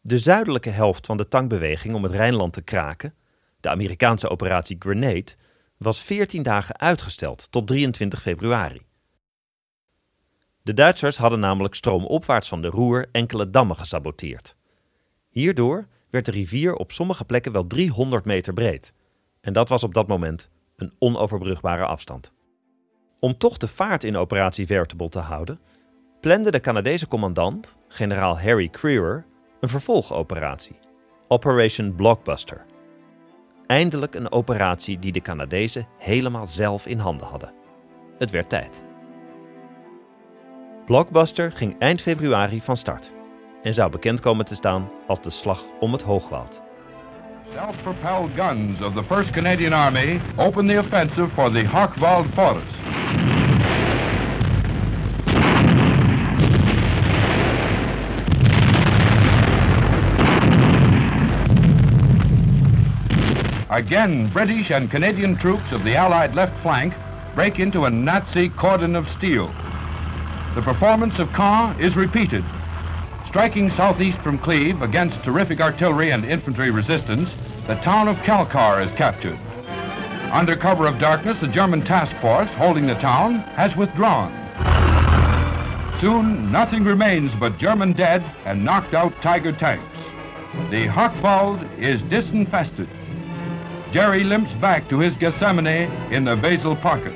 De 0.00 0.18
zuidelijke 0.18 0.70
helft 0.70 1.06
van 1.06 1.16
de 1.16 1.28
tankbeweging 1.28 1.94
om 1.94 2.02
het 2.02 2.12
Rijnland 2.12 2.52
te 2.52 2.62
kraken, 2.62 3.14
de 3.60 3.68
Amerikaanse 3.68 4.28
operatie 4.28 4.76
Grenade, 4.78 5.32
was 5.76 6.02
14 6.02 6.42
dagen 6.42 6.78
uitgesteld 6.78 7.50
tot 7.50 7.66
23 7.66 8.22
februari. 8.22 8.86
De 10.62 10.74
Duitsers 10.74 11.16
hadden 11.16 11.40
namelijk 11.40 11.74
stroomopwaarts 11.74 12.48
van 12.48 12.62
de 12.62 12.68
Roer 12.68 13.08
enkele 13.12 13.50
dammen 13.50 13.76
gesaboteerd. 13.76 14.56
Hierdoor 15.28 15.86
werd 16.16 16.34
de 16.34 16.40
rivier 16.40 16.74
op 16.74 16.92
sommige 16.92 17.24
plekken 17.24 17.52
wel 17.52 17.66
300 17.66 18.24
meter 18.24 18.52
breed. 18.52 18.92
En 19.40 19.52
dat 19.52 19.68
was 19.68 19.82
op 19.82 19.94
dat 19.94 20.06
moment 20.06 20.50
een 20.76 20.92
onoverbrugbare 20.98 21.84
afstand. 21.84 22.32
Om 23.20 23.38
toch 23.38 23.56
de 23.56 23.68
vaart 23.68 24.04
in 24.04 24.16
operatie 24.16 24.66
Veritable 24.66 25.08
te 25.08 25.18
houden, 25.18 25.60
plande 26.20 26.50
de 26.50 26.60
Canadese 26.60 27.08
commandant, 27.08 27.76
generaal 27.88 28.40
Harry 28.40 28.68
Crewer, 28.68 29.26
een 29.60 29.68
vervolgoperatie, 29.68 30.78
Operation 31.28 31.94
Blockbuster. 31.94 32.64
Eindelijk 33.66 34.14
een 34.14 34.32
operatie 34.32 34.98
die 34.98 35.12
de 35.12 35.20
Canadezen 35.20 35.88
helemaal 35.98 36.46
zelf 36.46 36.86
in 36.86 36.98
handen 36.98 37.26
hadden. 37.26 37.52
Het 38.18 38.30
werd 38.30 38.48
tijd. 38.48 38.82
Blockbuster 40.84 41.52
ging 41.52 41.78
eind 41.78 42.00
februari 42.00 42.60
van 42.60 42.76
start 42.76 43.15
en 43.62 43.74
zou 43.74 43.90
bekend 43.90 44.20
komen 44.20 44.44
te 44.44 44.54
staan 44.54 44.90
als 45.06 45.22
de 45.22 45.30
slag 45.30 45.62
om 45.80 45.92
het 45.92 46.02
Hoogwoud. 46.02 46.62
Self-propelled 47.52 48.30
guns 48.36 48.80
of 48.80 48.94
the 48.94 49.02
1st 49.02 49.30
Canadian 49.30 49.72
Army 49.72 50.20
opened 50.36 50.68
the 50.68 50.78
offensive 50.78 51.28
for 51.28 51.52
the 51.52 51.64
Hochwald 51.64 52.26
Forest. 52.26 52.74
Again, 63.68 64.30
British 64.32 64.70
and 64.70 64.90
Canadian 64.90 65.36
troops 65.36 65.72
of 65.72 65.82
the 65.82 65.96
Allied 65.96 66.34
left 66.34 66.58
flank 66.60 66.94
break 67.34 67.58
into 67.58 67.84
a 67.84 67.90
Nazi 67.90 68.48
cordon 68.48 68.96
of 68.96 69.06
steel. 69.06 69.50
The 70.54 70.62
performance 70.62 71.18
of 71.18 71.30
Caen 71.32 71.78
is 71.78 71.94
repeated. 71.94 72.42
Striking 73.26 73.70
southeast 73.70 74.18
from 74.20 74.38
Cleve 74.38 74.80
against 74.82 75.22
terrific 75.22 75.60
artillery 75.60 76.10
and 76.10 76.24
infantry 76.24 76.70
resistance, 76.70 77.36
the 77.66 77.74
town 77.76 78.08
of 78.08 78.16
Kalkar 78.18 78.82
is 78.82 78.90
captured. 78.92 79.38
Under 80.32 80.56
cover 80.56 80.86
of 80.86 80.98
darkness, 80.98 81.38
the 81.38 81.48
German 81.48 81.82
task 81.82 82.14
force 82.16 82.52
holding 82.54 82.86
the 82.86 82.94
town 82.94 83.36
has 83.56 83.76
withdrawn. 83.76 84.32
Soon, 86.00 86.50
nothing 86.52 86.84
remains 86.84 87.34
but 87.34 87.58
German 87.58 87.92
dead 87.92 88.24
and 88.44 88.64
knocked 88.64 88.94
out 88.94 89.14
Tiger 89.22 89.52
tanks. 89.52 89.84
The 90.70 90.86
Hochwald 90.86 91.66
is 91.78 92.02
disinfested. 92.04 92.88
Jerry 93.92 94.24
limps 94.24 94.52
back 94.54 94.88
to 94.88 94.98
his 94.98 95.16
Gethsemane 95.16 95.90
in 96.10 96.24
the 96.24 96.36
Basel 96.36 96.76
pocket. 96.76 97.14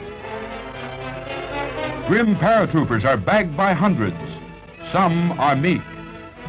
Grim 2.07 2.37
paratroopers 2.37 3.05
are 3.05 3.17
bagged 3.17 3.57
by 3.57 3.73
hundreds. 3.73 4.17
Some 4.91 5.33
are 5.39 5.57
meek. 5.57 5.83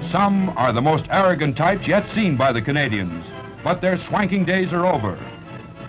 Some 0.09 0.49
are 0.55 0.73
the 0.73 0.81
most 0.81 1.05
arrogant 1.09 1.55
types 1.55 1.87
yet 1.87 2.09
seen 2.09 2.35
by 2.35 2.51
the 2.51 2.61
Canadians. 2.61 3.25
But 3.63 3.79
their 3.81 3.97
swanking 3.97 4.45
days 4.45 4.73
are 4.73 4.85
over. 4.93 5.17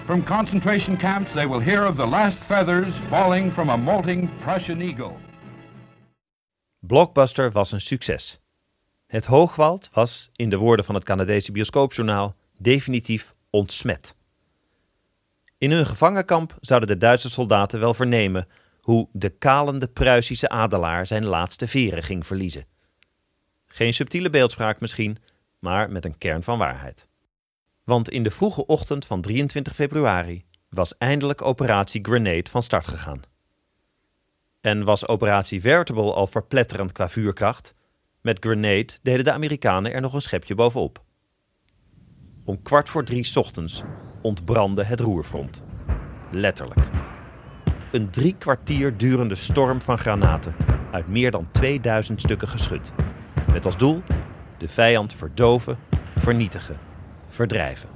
From 0.04 0.24
concentration 0.24 0.96
camps, 0.96 1.32
they 1.32 1.46
will 1.46 1.60
hear 1.60 1.86
of 1.86 1.96
the 1.96 2.06
last 2.06 2.38
feathers 2.38 2.94
falling 3.08 3.52
from 3.52 3.68
a 3.68 3.76
molting 3.76 4.30
Prussian 4.40 4.82
eagle. 4.82 5.16
Blockbuster 6.80 7.52
was 7.52 7.72
een 7.72 7.80
succes. 7.80 8.40
Het 9.06 9.26
Hoogwald 9.26 9.88
was, 9.92 10.30
in 10.36 10.48
de 10.48 10.56
woorden 10.56 10.84
van 10.84 10.94
het 10.94 11.04
Canadese 11.04 11.52
bioscoopjournaal, 11.52 12.34
definitief 12.58 13.34
ontsmet. 13.50 14.14
In 15.58 15.70
hun 15.70 15.86
gevangenkamp 15.86 16.56
zouden 16.60 16.88
de 16.88 16.96
Duitse 16.96 17.30
soldaten 17.30 17.80
wel 17.80 17.94
vernemen 17.94 18.48
hoe 18.80 19.08
de 19.12 19.30
kalende 19.30 19.86
Pruisische 19.86 20.48
adelaar 20.48 21.06
zijn 21.06 21.26
laatste 21.26 21.68
veren 21.68 22.02
ging 22.02 22.26
verliezen. 22.26 22.66
Geen 23.74 23.94
subtiele 23.94 24.30
beeldspraak 24.30 24.80
misschien, 24.80 25.16
maar 25.58 25.90
met 25.90 26.04
een 26.04 26.18
kern 26.18 26.42
van 26.42 26.58
waarheid. 26.58 27.08
Want 27.84 28.10
in 28.10 28.22
de 28.22 28.30
vroege 28.30 28.66
ochtend 28.66 29.06
van 29.06 29.20
23 29.20 29.74
februari 29.74 30.44
was 30.68 30.98
eindelijk 30.98 31.42
operatie 31.42 32.04
Grenade 32.04 32.50
van 32.50 32.62
start 32.62 32.86
gegaan. 32.86 33.20
En 34.60 34.84
was 34.84 35.08
operatie 35.08 35.60
Veritable 35.60 36.12
al 36.12 36.26
verpletterend 36.26 36.92
qua 36.92 37.08
vuurkracht, 37.08 37.74
met 38.20 38.44
Grenade 38.44 38.88
deden 39.02 39.24
de 39.24 39.32
Amerikanen 39.32 39.92
er 39.92 40.00
nog 40.00 40.12
een 40.12 40.22
schepje 40.22 40.54
bovenop. 40.54 41.04
Om 42.44 42.62
kwart 42.62 42.88
voor 42.88 43.04
drie 43.04 43.36
ochtends 43.36 43.82
ontbrandde 44.22 44.84
het 44.84 45.00
roerfront. 45.00 45.64
Letterlijk. 46.30 46.88
Een 47.92 48.10
drie 48.10 48.36
kwartier 48.38 48.96
durende 48.96 49.34
storm 49.34 49.80
van 49.80 49.98
granaten 49.98 50.54
uit 50.90 51.08
meer 51.08 51.30
dan 51.30 51.48
2000 51.50 52.20
stukken 52.20 52.48
geschut. 52.48 52.92
Met 53.52 53.64
als 53.64 53.76
doel 53.76 54.02
de 54.58 54.68
vijand 54.68 55.14
verdoven, 55.14 55.78
vernietigen, 56.16 56.78
verdrijven. 57.28 57.88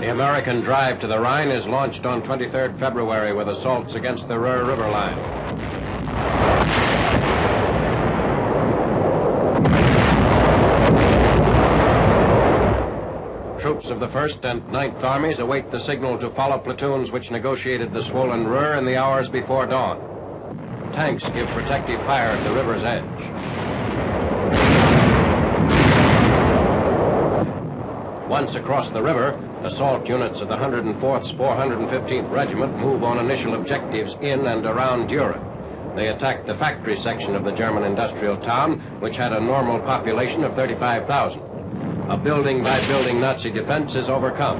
The 0.00 0.10
American 0.10 0.60
drive 0.60 0.98
to 0.98 1.08
the 1.08 1.20
Rhine 1.20 1.54
is 1.54 1.66
launched 1.66 2.06
on 2.06 2.22
23rd 2.22 2.76
February 2.76 3.32
with 3.32 3.48
assaults 3.48 3.94
against 3.94 4.28
the 4.28 4.38
Ruhr 4.38 4.64
River 4.64 4.88
line. 4.88 5.69
Troops 13.70 13.90
of 13.90 14.00
the 14.00 14.08
1st 14.08 14.50
and 14.50 14.62
9th 14.72 15.04
Armies 15.04 15.38
await 15.38 15.70
the 15.70 15.78
signal 15.78 16.18
to 16.18 16.28
follow 16.28 16.58
platoons 16.58 17.12
which 17.12 17.30
negotiated 17.30 17.92
the 17.92 18.02
swollen 18.02 18.48
Ruhr 18.48 18.74
in 18.74 18.84
the 18.84 18.96
hours 18.96 19.28
before 19.28 19.64
dawn. 19.64 20.90
Tanks 20.92 21.28
give 21.28 21.46
protective 21.50 22.02
fire 22.02 22.30
at 22.30 22.42
the 22.42 22.50
river's 22.50 22.82
edge. 22.82 23.04
Once 28.28 28.56
across 28.56 28.90
the 28.90 29.00
river, 29.00 29.38
assault 29.62 30.08
units 30.08 30.40
of 30.40 30.48
the 30.48 30.56
104th 30.56 31.32
415th 31.36 32.28
Regiment 32.28 32.76
move 32.76 33.04
on 33.04 33.18
initial 33.18 33.54
objectives 33.54 34.16
in 34.20 34.48
and 34.48 34.66
around 34.66 35.08
Düren. 35.08 35.94
They 35.94 36.08
attacked 36.08 36.48
the 36.48 36.56
factory 36.56 36.96
section 36.96 37.36
of 37.36 37.44
the 37.44 37.52
German 37.52 37.84
industrial 37.84 38.36
town, 38.36 38.80
which 38.98 39.16
had 39.16 39.32
a 39.32 39.38
normal 39.38 39.78
population 39.78 40.42
of 40.42 40.54
35,000. 40.54 41.49
A 42.10 42.16
building 42.16 42.62
by 42.62 42.86
building 42.88 43.20
Nazi 43.20 43.50
defense 43.50 43.98
is 43.98 44.08
overcome. 44.08 44.58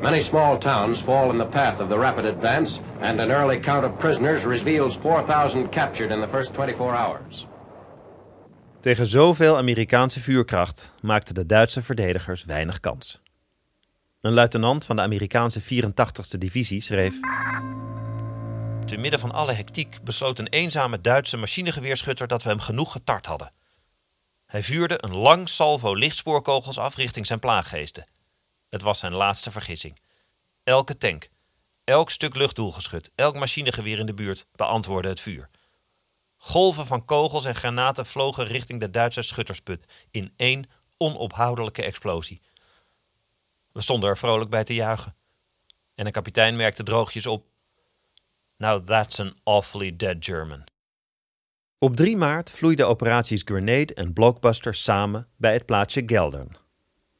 Many 0.00 0.22
small 0.22 0.58
towns 0.58 1.00
fall 1.00 1.30
in 1.30 1.38
the 1.38 1.46
path 1.46 1.80
of 1.80 1.88
the 1.88 1.98
rapid 1.98 2.24
advance, 2.24 2.80
and 3.00 3.20
an 3.20 3.30
early 3.30 3.60
count 3.60 3.84
of 3.84 3.98
prisoners 3.98 4.44
reveals 4.44 4.96
4,000 4.96 5.68
captured 5.70 6.10
in 6.10 6.20
the 6.20 6.28
first 6.28 6.52
24 6.52 6.94
hours. 6.94 7.46
Tegen 8.80 9.06
zoveel 9.06 9.56
Amerikaanse 9.56 10.20
vuurkracht 10.20 10.92
maakten 11.00 11.34
de 11.34 11.46
Duitse 11.46 11.82
verdedigers 11.82 12.44
weinig 12.44 12.80
kans. 12.80 13.20
Een 14.20 14.32
luitenant 14.32 14.84
van 14.84 14.96
de 14.96 15.02
Amerikaanse 15.02 15.62
84e 15.62 16.38
divisie 16.38 16.80
schreef: 16.80 17.20
Te 18.84 18.96
midden 18.96 19.20
van 19.20 19.32
alle 19.32 19.52
hectiek 19.52 19.98
besloot 20.04 20.38
een 20.38 20.48
eenzame 20.48 21.00
Duitse 21.00 21.36
machinegeweerschutter 21.36 22.26
dat 22.26 22.42
we 22.42 22.48
hem 22.48 22.60
genoeg 22.60 22.92
getart 22.92 23.26
hadden. 23.26 23.52
Hij 24.56 24.64
vuurde 24.64 25.04
een 25.04 25.16
lang 25.16 25.48
salvo 25.48 25.94
lichtspoorkogels 25.94 26.78
af 26.78 26.96
richting 26.96 27.26
zijn 27.26 27.38
plaaggeesten. 27.38 28.08
Het 28.68 28.82
was 28.82 28.98
zijn 28.98 29.12
laatste 29.12 29.50
vergissing. 29.50 30.00
Elke 30.64 30.98
tank, 30.98 31.28
elk 31.84 32.10
stuk 32.10 32.34
luchtdoelgeschut, 32.34 33.10
elk 33.14 33.34
machinegeweer 33.34 33.98
in 33.98 34.06
de 34.06 34.14
buurt 34.14 34.46
beantwoordde 34.52 35.08
het 35.08 35.20
vuur. 35.20 35.50
Golven 36.36 36.86
van 36.86 37.04
kogels 37.04 37.44
en 37.44 37.54
granaten 37.54 38.06
vlogen 38.06 38.44
richting 38.44 38.80
de 38.80 38.90
Duitse 38.90 39.22
schuttersput 39.22 39.84
in 40.10 40.32
één 40.36 40.70
onophoudelijke 40.96 41.82
explosie. 41.82 42.40
We 43.72 43.80
stonden 43.80 44.10
er 44.10 44.18
vrolijk 44.18 44.50
bij 44.50 44.64
te 44.64 44.74
juichen. 44.74 45.16
En 45.94 46.04
de 46.04 46.10
kapitein 46.10 46.56
merkte 46.56 46.82
droogjes 46.82 47.26
op: 47.26 47.46
Now 48.56 48.86
that's 48.86 49.20
an 49.20 49.36
awfully 49.42 49.96
dead 49.96 50.16
German. 50.18 50.64
Op 51.78 51.96
3 51.96 52.16
maart 52.16 52.50
vloeiden 52.50 52.88
operaties 52.88 53.42
Grenade 53.44 53.94
en 53.94 54.12
Blockbuster 54.12 54.74
samen 54.74 55.26
bij 55.36 55.52
het 55.52 55.66
plaatsje 55.66 56.02
Geldern. 56.06 56.56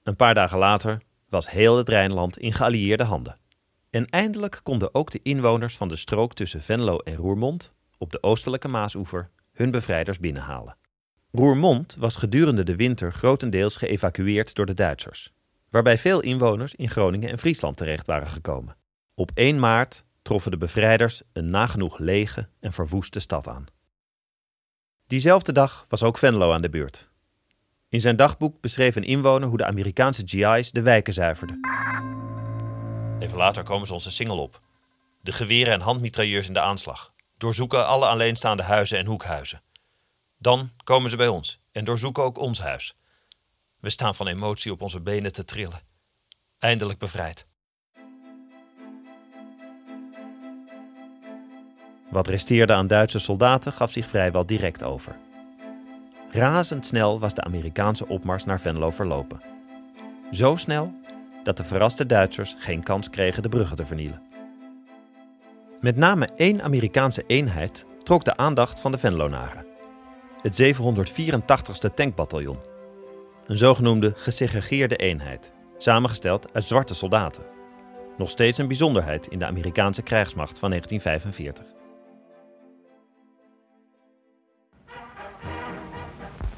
Een 0.03 0.17
paar 0.17 0.35
dagen 0.35 0.59
later 0.59 1.01
was 1.29 1.51
heel 1.51 1.77
het 1.77 1.89
Rijnland 1.89 2.39
in 2.39 2.53
geallieerde 2.53 3.05
handen. 3.05 3.39
En 3.91 4.07
eindelijk 4.07 4.61
konden 4.63 4.95
ook 4.95 5.11
de 5.11 5.21
inwoners 5.23 5.77
van 5.77 5.89
de 5.89 5.97
strook 5.97 6.35
tussen 6.35 6.63
Venlo 6.63 6.99
en 6.99 7.17
Roermond, 7.17 7.75
op 7.99 8.13
de 8.13 8.23
oostelijke 8.23 8.69
Maasoever, 8.69 9.31
hun 9.53 9.71
bevrijders 9.71 10.19
binnenhalen. 10.19 10.77
Roermond 11.31 11.97
was 11.99 12.17
gedurende 12.17 12.63
de 12.63 12.77
winter 12.77 13.13
grotendeels 13.13 13.77
geëvacueerd 13.77 14.55
door 14.55 14.67
de 14.67 14.75
Duitsers, 14.75 15.33
waarbij 15.71 15.99
veel 15.99 16.21
inwoners 16.21 16.75
in 16.75 16.91
Groningen 16.91 17.31
en 17.31 17.39
Friesland 17.39 17.77
terecht 17.77 18.07
waren 18.07 18.29
gekomen. 18.29 18.77
Op 19.15 19.31
1 19.35 19.59
maart 19.59 20.05
troffen 20.23 20.51
de 20.51 20.59
bevrijders 20.59 21.23
een 21.33 21.51
nagenoeg 21.51 21.99
lege 21.99 22.49
en 22.61 22.73
verwoeste 22.73 23.21
stad 23.21 23.49
aan. 23.49 23.67
Diezelfde 25.07 25.53
dag 25.53 25.87
was 25.89 26.03
ook 26.03 26.19
Venlo 26.19 26.53
aan 26.53 26.63
de 26.63 26.69
beurt. 26.69 27.09
In 27.89 28.01
zijn 28.01 28.17
dagboek 28.17 28.61
beschreef 28.61 28.97
een 28.97 29.05
inwoner 29.05 29.49
hoe 29.49 29.59
de 29.59 29.65
Amerikaanse 29.65 30.23
GI's 30.25 30.71
de 30.71 30.83
wijken 30.83 31.15
zuiverden. 31.15 31.61
Even 33.19 33.39
later 33.39 33.63
komen 33.63 33.87
ze 33.87 33.93
onze 33.93 34.11
singel 34.11 34.39
op. 34.39 34.61
De 35.23 35.33
geweren 35.33 35.73
en 35.73 35.81
handmitrailleurs 35.81 36.47
in 36.47 36.53
de 36.53 36.61
aanslag. 36.61 37.13
Doorzoeken 37.37 37.87
alle 37.87 38.07
alleenstaande 38.07 38.63
huizen 38.63 38.99
en 38.99 39.07
hoekhuizen. 39.07 39.63
Dan 40.39 40.71
komen 40.85 41.11
ze 41.11 41.17
bij 41.17 41.29
ons 41.29 41.61
en 41.73 41.85
doorzoeken 41.85 42.23
ook 42.23 42.39
ons 42.39 42.61
huis. 42.61 42.97
We 43.81 43.91
staan 43.91 44.15
van 44.15 44.27
emotie 44.27 44.73
op 44.73 44.83
onze 44.83 45.01
benen 45.01 45.33
te 45.33 45.45
trillen. 45.45 45.81
Eindelijk 46.59 46.99
bevrijd. 46.99 47.47
Wat 52.17 52.27
resteerde 52.27 52.73
aan 52.73 52.87
Duitse 52.87 53.19
soldaten 53.19 53.73
gaf 53.73 53.91
zich 53.91 54.09
vrijwel 54.09 54.47
direct 54.47 54.85
over. 54.85 55.17
Razendsnel 56.31 57.21
was 57.21 57.35
de 57.35 57.43
Amerikaanse 57.43 58.09
opmars 58.09 58.45
naar 58.45 58.61
Venlo 58.61 58.91
verlopen. 58.91 59.41
Zo 60.31 60.55
snel 60.55 60.93
dat 61.43 61.57
de 61.57 61.65
verraste 61.65 62.07
Duitsers 62.07 62.57
geen 62.59 62.83
kans 62.83 63.11
kregen 63.11 63.43
de 63.43 63.49
bruggen 63.49 63.77
te 63.77 63.87
vernielen. 63.87 64.23
Met 65.81 65.97
name 65.97 66.29
één 66.37 66.63
Amerikaanse 66.63 67.25
eenheid 67.27 67.87
trok 68.03 68.25
de 68.25 68.37
aandacht 68.37 68.81
van 68.81 68.93
de 68.93 68.99
Venlonaren. 68.99 69.67
Het 70.43 70.63
784ste 70.63 71.95
tankbataljon. 71.95 72.59
Een 73.47 73.59
zogenoemde 73.59 74.13
gesegregeerde 74.17 74.97
eenheid, 74.97 75.55
samengesteld 75.79 76.53
uit 76.53 76.65
zwarte 76.65 76.95
soldaten. 76.95 77.45
Nog 78.17 78.31
steeds 78.31 78.59
een 78.59 78.69
bijzonderheid 78.69 79.27
in 79.27 79.39
de 79.39 79.47
Amerikaanse 79.47 80.03
krijgsmacht 80.03 80.59
van 80.59 80.71
1945. 80.71 81.76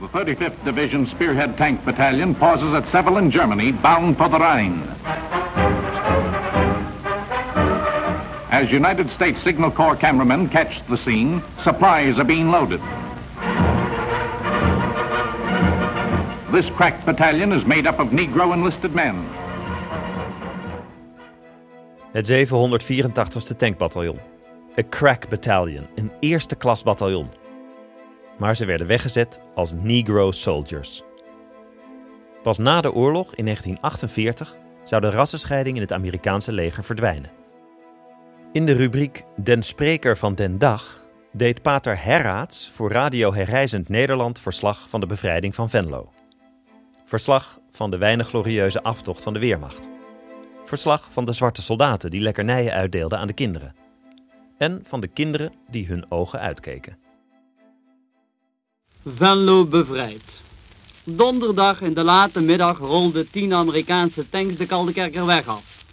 The 0.00 0.06
35th 0.06 0.64
Division 0.64 1.08
Spearhead 1.08 1.56
Tank 1.56 1.84
Battalion 1.84 2.32
pauses 2.32 2.72
at 2.72 2.88
Seville 2.92 3.18
in 3.18 3.32
Germany, 3.32 3.72
bound 3.72 4.16
for 4.16 4.28
the 4.28 4.38
Rhine. 4.38 4.80
As 8.48 8.70
United 8.70 9.10
States 9.10 9.42
Signal 9.42 9.72
Corps 9.72 9.96
cameramen 9.96 10.48
catch 10.50 10.86
the 10.86 10.96
scene, 10.96 11.42
supplies 11.64 12.16
are 12.20 12.24
being 12.24 12.48
loaded. 12.48 12.80
This 16.52 16.70
crack 16.76 17.04
battalion 17.04 17.52
is 17.52 17.66
made 17.66 17.88
up 17.88 17.98
of 17.98 18.10
Negro 18.10 18.52
enlisted 18.52 18.94
men. 18.94 19.26
Het 22.12 22.30
784ste 22.30 23.56
tankbataljon. 23.56 24.18
Een 24.74 24.88
crack 24.88 25.28
battalion, 25.28 25.86
een 25.94 26.10
eerste 26.20 26.56
klas 26.56 26.82
bataljon 26.82 27.28
maar 28.38 28.56
ze 28.56 28.64
werden 28.64 28.86
weggezet 28.86 29.40
als 29.54 29.72
Negro 29.72 30.30
Soldiers. 30.30 31.02
Pas 32.42 32.58
na 32.58 32.80
de 32.80 32.92
oorlog 32.92 33.34
in 33.34 33.44
1948 33.44 34.56
zou 34.84 35.00
de 35.00 35.10
rassenscheiding 35.10 35.76
in 35.76 35.82
het 35.82 35.92
Amerikaanse 35.92 36.52
leger 36.52 36.84
verdwijnen. 36.84 37.30
In 38.52 38.66
de 38.66 38.72
rubriek 38.72 39.24
Den 39.36 39.62
Spreker 39.62 40.16
van 40.16 40.34
den 40.34 40.58
Dag 40.58 41.06
deed 41.32 41.62
Pater 41.62 42.04
Herraats 42.04 42.70
voor 42.74 42.92
Radio 42.92 43.34
Herrijzend 43.34 43.88
Nederland 43.88 44.38
verslag 44.38 44.88
van 44.88 45.00
de 45.00 45.06
bevrijding 45.06 45.54
van 45.54 45.70
Venlo. 45.70 46.12
Verslag 47.04 47.60
van 47.70 47.90
de 47.90 47.98
weinig 47.98 48.28
glorieuze 48.28 48.82
aftocht 48.82 49.22
van 49.22 49.32
de 49.32 49.38
Weermacht. 49.38 49.88
Verslag 50.64 51.12
van 51.12 51.24
de 51.24 51.32
zwarte 51.32 51.62
soldaten 51.62 52.10
die 52.10 52.20
lekkernijen 52.20 52.72
uitdeelden 52.72 53.18
aan 53.18 53.26
de 53.26 53.32
kinderen. 53.32 53.74
En 54.58 54.80
van 54.84 55.00
de 55.00 55.08
kinderen 55.08 55.52
die 55.70 55.86
hun 55.86 56.10
ogen 56.10 56.40
uitkeken. 56.40 56.98
Venlo 59.16 59.64
bevrijd. 59.64 60.22
Donderdag 61.04 61.80
in 61.80 61.94
de 61.94 62.02
late 62.02 62.40
middag 62.40 62.78
rolden 62.78 63.30
tien 63.30 63.54
Amerikaanse 63.54 64.28
tanks 64.30 64.56
de 64.56 64.66
Kaldekerkerweg 64.66 65.46
af. 65.46 65.84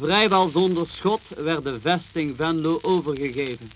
Vrijwel 0.00 0.48
zonder 0.48 0.88
schot 0.88 1.20
werd 1.36 1.64
de 1.64 1.80
vesting 1.80 2.36
Venlo 2.36 2.78
overgegeven. 2.82 3.70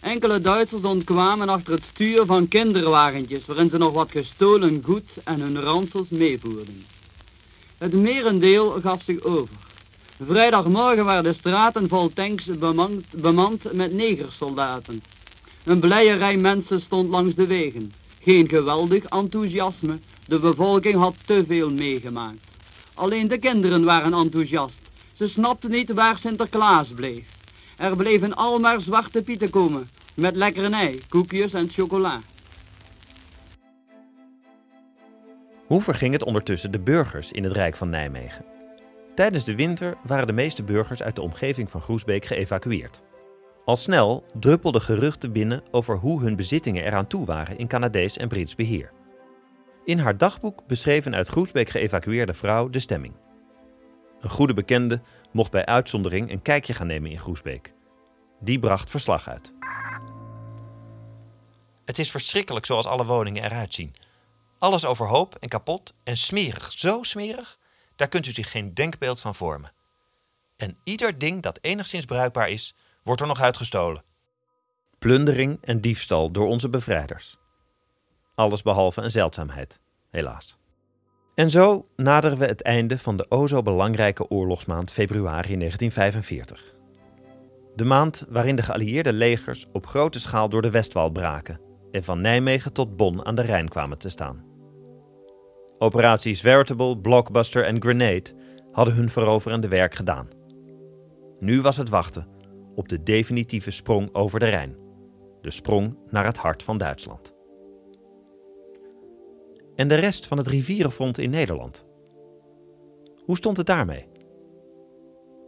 Enkele 0.00 0.40
Duitsers 0.40 0.82
ontkwamen 0.82 1.48
achter 1.48 1.72
het 1.72 1.84
stuur 1.84 2.26
van 2.26 2.48
kinderwagentjes 2.48 3.46
waarin 3.46 3.70
ze 3.70 3.78
nog 3.78 3.92
wat 3.92 4.10
gestolen 4.10 4.82
goed 4.84 5.10
en 5.24 5.40
hun 5.40 5.60
ransels 5.60 6.08
meevoerden. 6.08 6.86
Het 7.78 7.92
merendeel 7.92 8.80
gaf 8.80 9.02
zich 9.02 9.22
over. 9.22 9.56
Vrijdagmorgen 10.26 11.04
waren 11.04 11.24
de 11.24 11.32
straten 11.32 11.88
vol 11.88 12.12
tanks 12.12 12.46
bemand, 12.46 13.04
bemand 13.10 13.72
met 13.72 13.92
negersoldaten. 13.92 15.02
Een 15.64 15.80
blije 15.80 16.14
rij 16.14 16.36
mensen 16.36 16.80
stond 16.80 17.08
langs 17.08 17.34
de 17.34 17.46
wegen. 17.46 17.92
Geen 18.20 18.48
geweldig 18.48 19.04
enthousiasme, 19.04 19.98
de 20.26 20.38
bevolking 20.38 20.94
had 20.94 21.14
te 21.24 21.44
veel 21.46 21.70
meegemaakt. 21.70 22.46
Alleen 22.94 23.28
de 23.28 23.38
kinderen 23.38 23.84
waren 23.84 24.12
enthousiast. 24.12 24.80
Ze 25.12 25.28
snapten 25.28 25.70
niet 25.70 25.92
waar 25.92 26.18
Sinterklaas 26.18 26.92
bleef. 26.92 27.28
Er 27.76 27.96
bleven 27.96 28.34
al 28.34 28.58
maar 28.58 28.80
zwarte 28.80 29.22
pieten 29.22 29.50
komen, 29.50 29.90
met 30.14 30.36
lekkernij, 30.36 31.00
koekjes 31.08 31.52
en 31.52 31.68
chocola. 31.68 32.18
Hoe 35.66 35.82
verging 35.82 36.12
het 36.12 36.24
ondertussen 36.24 36.70
de 36.70 36.80
burgers 36.80 37.32
in 37.32 37.44
het 37.44 37.52
Rijk 37.52 37.76
van 37.76 37.90
Nijmegen? 37.90 38.44
Tijdens 39.14 39.44
de 39.44 39.54
winter 39.54 39.96
waren 40.02 40.26
de 40.26 40.32
meeste 40.32 40.62
burgers 40.62 41.02
uit 41.02 41.16
de 41.16 41.22
omgeving 41.22 41.70
van 41.70 41.80
Groesbeek 41.80 42.24
geëvacueerd. 42.24 43.02
Al 43.64 43.76
snel 43.76 44.24
druppelden 44.34 44.82
geruchten 44.82 45.32
binnen 45.32 45.62
over 45.70 45.96
hoe 45.96 46.22
hun 46.22 46.36
bezittingen 46.36 46.84
eraan 46.84 47.06
toe 47.06 47.26
waren 47.26 47.58
in 47.58 47.68
Canadees 47.68 48.16
en 48.16 48.28
Brits 48.28 48.54
beheer. 48.54 48.92
In 49.84 49.98
haar 49.98 50.16
dagboek 50.16 50.66
beschreef 50.66 51.06
een 51.06 51.14
uit 51.14 51.28
Groesbeek 51.28 51.68
geëvacueerde 51.68 52.34
vrouw 52.34 52.68
de 52.68 52.78
stemming. 52.78 53.14
Een 54.20 54.30
goede 54.30 54.54
bekende 54.54 55.00
mocht 55.32 55.50
bij 55.50 55.66
uitzondering 55.66 56.30
een 56.30 56.42
kijkje 56.42 56.74
gaan 56.74 56.86
nemen 56.86 57.10
in 57.10 57.18
Groesbeek. 57.18 57.74
Die 58.40 58.58
bracht 58.58 58.90
verslag 58.90 59.28
uit. 59.28 59.52
Het 61.84 61.98
is 61.98 62.10
verschrikkelijk 62.10 62.66
zoals 62.66 62.86
alle 62.86 63.04
woningen 63.04 63.44
eruit 63.44 63.74
zien. 63.74 63.94
Alles 64.58 64.84
overhoop 64.84 65.34
en 65.34 65.48
kapot 65.48 65.94
en 66.04 66.16
smerig, 66.16 66.72
zo 66.72 67.02
smerig, 67.02 67.58
daar 67.96 68.08
kunt 68.08 68.26
u 68.26 68.32
zich 68.32 68.50
geen 68.50 68.74
denkbeeld 68.74 69.20
van 69.20 69.34
vormen. 69.34 69.72
En 70.56 70.76
ieder 70.84 71.18
ding 71.18 71.42
dat 71.42 71.58
enigszins 71.60 72.04
bruikbaar 72.04 72.50
is, 72.50 72.74
wordt 73.02 73.20
er 73.20 73.26
nog 73.26 73.40
uitgestolen. 73.40 74.02
Plundering 74.98 75.58
en 75.60 75.80
diefstal 75.80 76.30
door 76.30 76.46
onze 76.46 76.68
bevrijders. 76.68 77.38
Alles 78.34 78.62
behalve 78.62 79.02
een 79.02 79.10
zeldzaamheid, 79.10 79.80
helaas. 80.10 80.58
En 81.34 81.50
zo 81.50 81.88
naderen 81.96 82.38
we 82.38 82.44
het 82.44 82.62
einde 82.62 82.98
van 82.98 83.16
de 83.16 83.26
o 83.28 83.46
zo 83.46 83.62
belangrijke 83.62 84.28
oorlogsmaand 84.28 84.90
februari 84.90 85.56
1945. 85.56 86.74
De 87.76 87.84
maand 87.84 88.26
waarin 88.28 88.56
de 88.56 88.62
geallieerde 88.62 89.12
legers 89.12 89.66
op 89.72 89.86
grote 89.86 90.20
schaal 90.20 90.48
door 90.48 90.62
de 90.62 90.70
Westwal 90.70 91.10
braken 91.10 91.60
en 91.90 92.04
van 92.04 92.20
Nijmegen 92.20 92.72
tot 92.72 92.96
Bonn 92.96 93.24
aan 93.24 93.34
de 93.34 93.42
Rijn 93.42 93.68
kwamen 93.68 93.98
te 93.98 94.08
staan. 94.08 94.44
Operaties 95.78 96.40
Veritable, 96.40 96.98
Blockbuster 96.98 97.64
en 97.64 97.82
Grenade 97.82 98.34
hadden 98.72 98.94
hun 98.94 99.10
veroverende 99.10 99.68
werk 99.68 99.94
gedaan. 99.94 100.28
Nu 101.40 101.60
was 101.60 101.76
het 101.76 101.88
wachten 101.88 102.26
op 102.74 102.88
de 102.88 103.02
definitieve 103.02 103.70
sprong 103.70 104.14
over 104.14 104.40
de 104.40 104.48
Rijn, 104.48 104.76
de 105.40 105.50
sprong 105.50 105.98
naar 106.10 106.24
het 106.24 106.36
hart 106.36 106.62
van 106.62 106.78
Duitsland. 106.78 107.34
En 109.74 109.88
de 109.88 109.94
rest 109.94 110.26
van 110.26 110.38
het 110.38 110.46
rivierenfront 110.46 111.18
in 111.18 111.30
Nederland? 111.30 111.86
Hoe 113.24 113.36
stond 113.36 113.56
het 113.56 113.66
daarmee? 113.66 114.06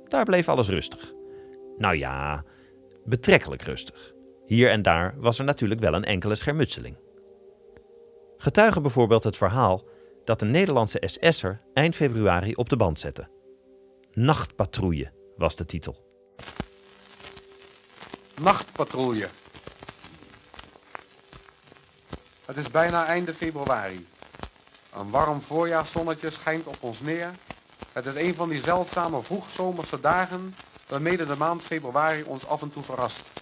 Daar 0.05 0.25
bleef 0.25 0.49
alles 0.49 0.69
rustig. 0.69 1.15
Nou 1.79 1.97
ja, 1.97 2.45
betrekkelijk 3.05 3.63
rustig. 3.63 4.15
Hier 4.47 4.71
en 4.71 4.83
daar 4.83 5.15
was 5.19 5.39
er 5.39 5.45
natuurlijk 5.45 5.81
wel 5.81 5.95
een 5.95 6.05
enkele 6.05 6.35
schermutseling. 6.35 6.97
Getuige 8.37 8.81
bijvoorbeeld 8.81 9.25
het 9.25 9.37
verhaal 9.37 9.85
dat 10.25 10.43
een 10.43 10.51
Nederlandse 10.51 11.03
SS'er 11.07 11.61
eind 11.73 11.95
februari 11.95 12.55
op 12.55 12.69
de 12.69 12.77
band 12.77 12.99
zette. 12.99 13.29
Nachtpatrouille 14.13 15.13
was 15.37 15.57
de 15.57 15.65
titel. 15.65 16.04
Nachtpatrouille. 18.41 19.29
Het 22.45 22.57
is 22.57 22.71
bijna 22.71 23.07
einde 23.07 23.35
februari. 23.35 24.07
Een 24.93 25.11
warm 25.11 25.43
voorjaarszonnetje 25.43 26.31
schijnt 26.31 26.67
op 26.67 26.77
ons 26.81 27.01
neer. 27.01 27.31
Het 27.93 28.07
is 28.07 28.15
een 28.15 28.35
van 28.35 28.49
die 28.49 28.63
zeldzame 28.63 29.23
vroegzomerse 29.23 30.01
dagen 30.01 30.55
waarmee 30.87 31.17
de 31.17 31.37
maand 31.37 31.63
februari 31.63 32.23
ons 32.23 32.47
af 32.47 32.63
en 32.63 32.71
toe 32.71 32.83
verrast. 32.83 33.33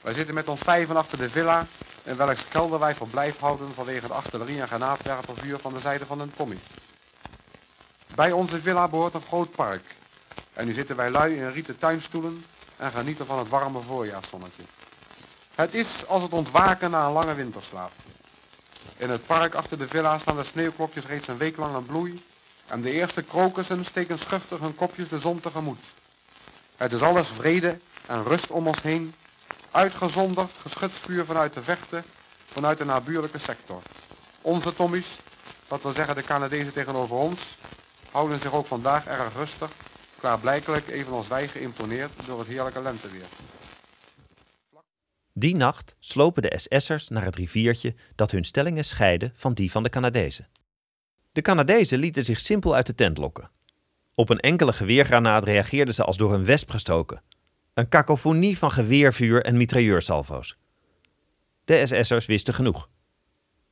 Wij 0.00 0.12
zitten 0.12 0.34
met 0.34 0.48
ons 0.48 0.60
vijven 0.60 0.96
achter 0.96 1.18
de 1.18 1.30
villa, 1.30 1.66
in 2.02 2.16
welks 2.16 2.48
kelder 2.48 2.78
wij 2.78 2.94
verblijf 2.94 3.38
houden 3.38 3.74
vanwege 3.74 4.06
de 4.06 4.12
artillerie- 4.12 4.60
en 4.60 4.66
granaatwerpervuur 4.66 5.58
van 5.58 5.72
de 5.72 5.80
zijde 5.80 6.06
van 6.06 6.20
een 6.20 6.34
Tommy. 6.34 6.58
Bij 8.14 8.32
onze 8.32 8.60
villa 8.60 8.88
behoort 8.88 9.14
een 9.14 9.22
groot 9.22 9.50
park. 9.50 9.94
En 10.52 10.66
nu 10.66 10.72
zitten 10.72 10.96
wij 10.96 11.10
lui 11.10 11.36
in 11.36 11.50
rieten 11.50 11.78
tuinstoelen 11.78 12.44
en 12.76 12.90
genieten 12.90 13.26
van 13.26 13.38
het 13.38 13.48
warme 13.48 13.82
voorjaarszonnetje. 13.82 14.62
Het 15.54 15.74
is 15.74 16.06
als 16.06 16.22
het 16.22 16.32
ontwaken 16.32 16.90
na 16.90 17.06
een 17.06 17.12
lange 17.12 17.34
winterslaap. 17.34 17.92
In 18.96 19.10
het 19.10 19.26
park 19.26 19.54
achter 19.54 19.78
de 19.78 19.88
villa 19.88 20.18
staan 20.18 20.36
de 20.36 20.44
sneeuwklokjes 20.44 21.06
reeds 21.06 21.26
een 21.26 21.36
week 21.36 21.56
lang 21.56 21.76
in 21.76 21.86
bloei 21.86 22.24
en 22.66 22.80
de 22.80 22.90
eerste 22.90 23.22
krokussen 23.22 23.84
steken 23.84 24.18
schuchtig 24.18 24.58
hun 24.58 24.74
kopjes 24.74 25.08
de 25.08 25.18
zon 25.18 25.40
tegemoet. 25.40 25.84
Het 26.76 26.92
is 26.92 27.02
alles 27.02 27.28
vrede 27.28 27.78
en 28.06 28.24
rust 28.24 28.50
om 28.50 28.66
ons 28.66 28.82
heen, 28.82 29.14
uitgezonderd 29.70 30.50
geschutvuur 30.60 31.24
vanuit 31.24 31.54
de 31.54 31.62
vechten, 31.62 32.04
vanuit 32.46 32.78
de 32.78 32.84
nabuurlijke 32.84 33.38
sector. 33.38 33.82
Onze 34.40 34.74
Tommies, 34.74 35.18
dat 35.68 35.82
wil 35.82 35.92
zeggen 35.92 36.14
de 36.14 36.22
Canadezen 36.22 36.72
tegenover 36.72 37.16
ons, 37.16 37.56
houden 38.10 38.40
zich 38.40 38.52
ook 38.52 38.66
vandaag 38.66 39.06
erg 39.06 39.34
rustig, 39.34 39.70
klaarblijkelijk 40.26 40.88
evenals 40.88 41.28
wij 41.28 41.48
geïmponeerd 41.48 42.10
door 42.26 42.38
het 42.38 42.48
heerlijke 42.48 42.82
lenteweer. 42.82 43.24
Die 45.32 45.56
nacht 45.56 45.96
slopen 45.98 46.42
de 46.42 46.52
SS'ers 46.56 47.08
naar 47.08 47.24
het 47.24 47.36
riviertje 47.36 47.94
dat 48.14 48.30
hun 48.30 48.44
stellingen 48.44 48.84
scheidde 48.84 49.30
van 49.34 49.54
die 49.54 49.70
van 49.70 49.82
de 49.82 49.88
Canadezen. 49.88 50.48
De 51.32 51.42
Canadezen 51.42 51.98
lieten 51.98 52.24
zich 52.24 52.40
simpel 52.40 52.74
uit 52.74 52.86
de 52.86 52.94
tent 52.94 53.18
lokken. 53.18 53.50
Op 54.14 54.28
een 54.28 54.40
enkele 54.40 54.72
geweergranaat 54.72 55.44
reageerden 55.44 55.94
ze 55.94 56.04
als 56.04 56.16
door 56.16 56.34
een 56.34 56.44
wesp 56.44 56.70
gestoken. 56.70 57.22
Een 57.74 57.88
kakofonie 57.88 58.58
van 58.58 58.70
geweervuur 58.70 59.44
en 59.44 59.56
mitrailleursalvo's. 59.56 60.56
De 61.64 61.86
SS'ers 61.86 62.26
wisten 62.26 62.54
genoeg. 62.54 62.88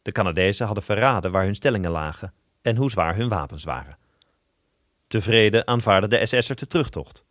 De 0.03 0.12
Canadezen 0.12 0.67
hadden 0.67 0.85
verraden 0.85 1.31
waar 1.31 1.45
hun 1.45 1.55
stellingen 1.55 1.90
lagen 1.90 2.35
en 2.62 2.77
hoe 2.77 2.90
zwaar 2.90 3.17
hun 3.17 3.29
wapens 3.29 3.64
waren. 3.64 4.03
Tevreden 5.14 5.66
aanvaarde 5.66 6.09
de 6.09 6.27
SS'er 6.27 6.57
de 6.57 6.66
terugtocht. 6.66 7.24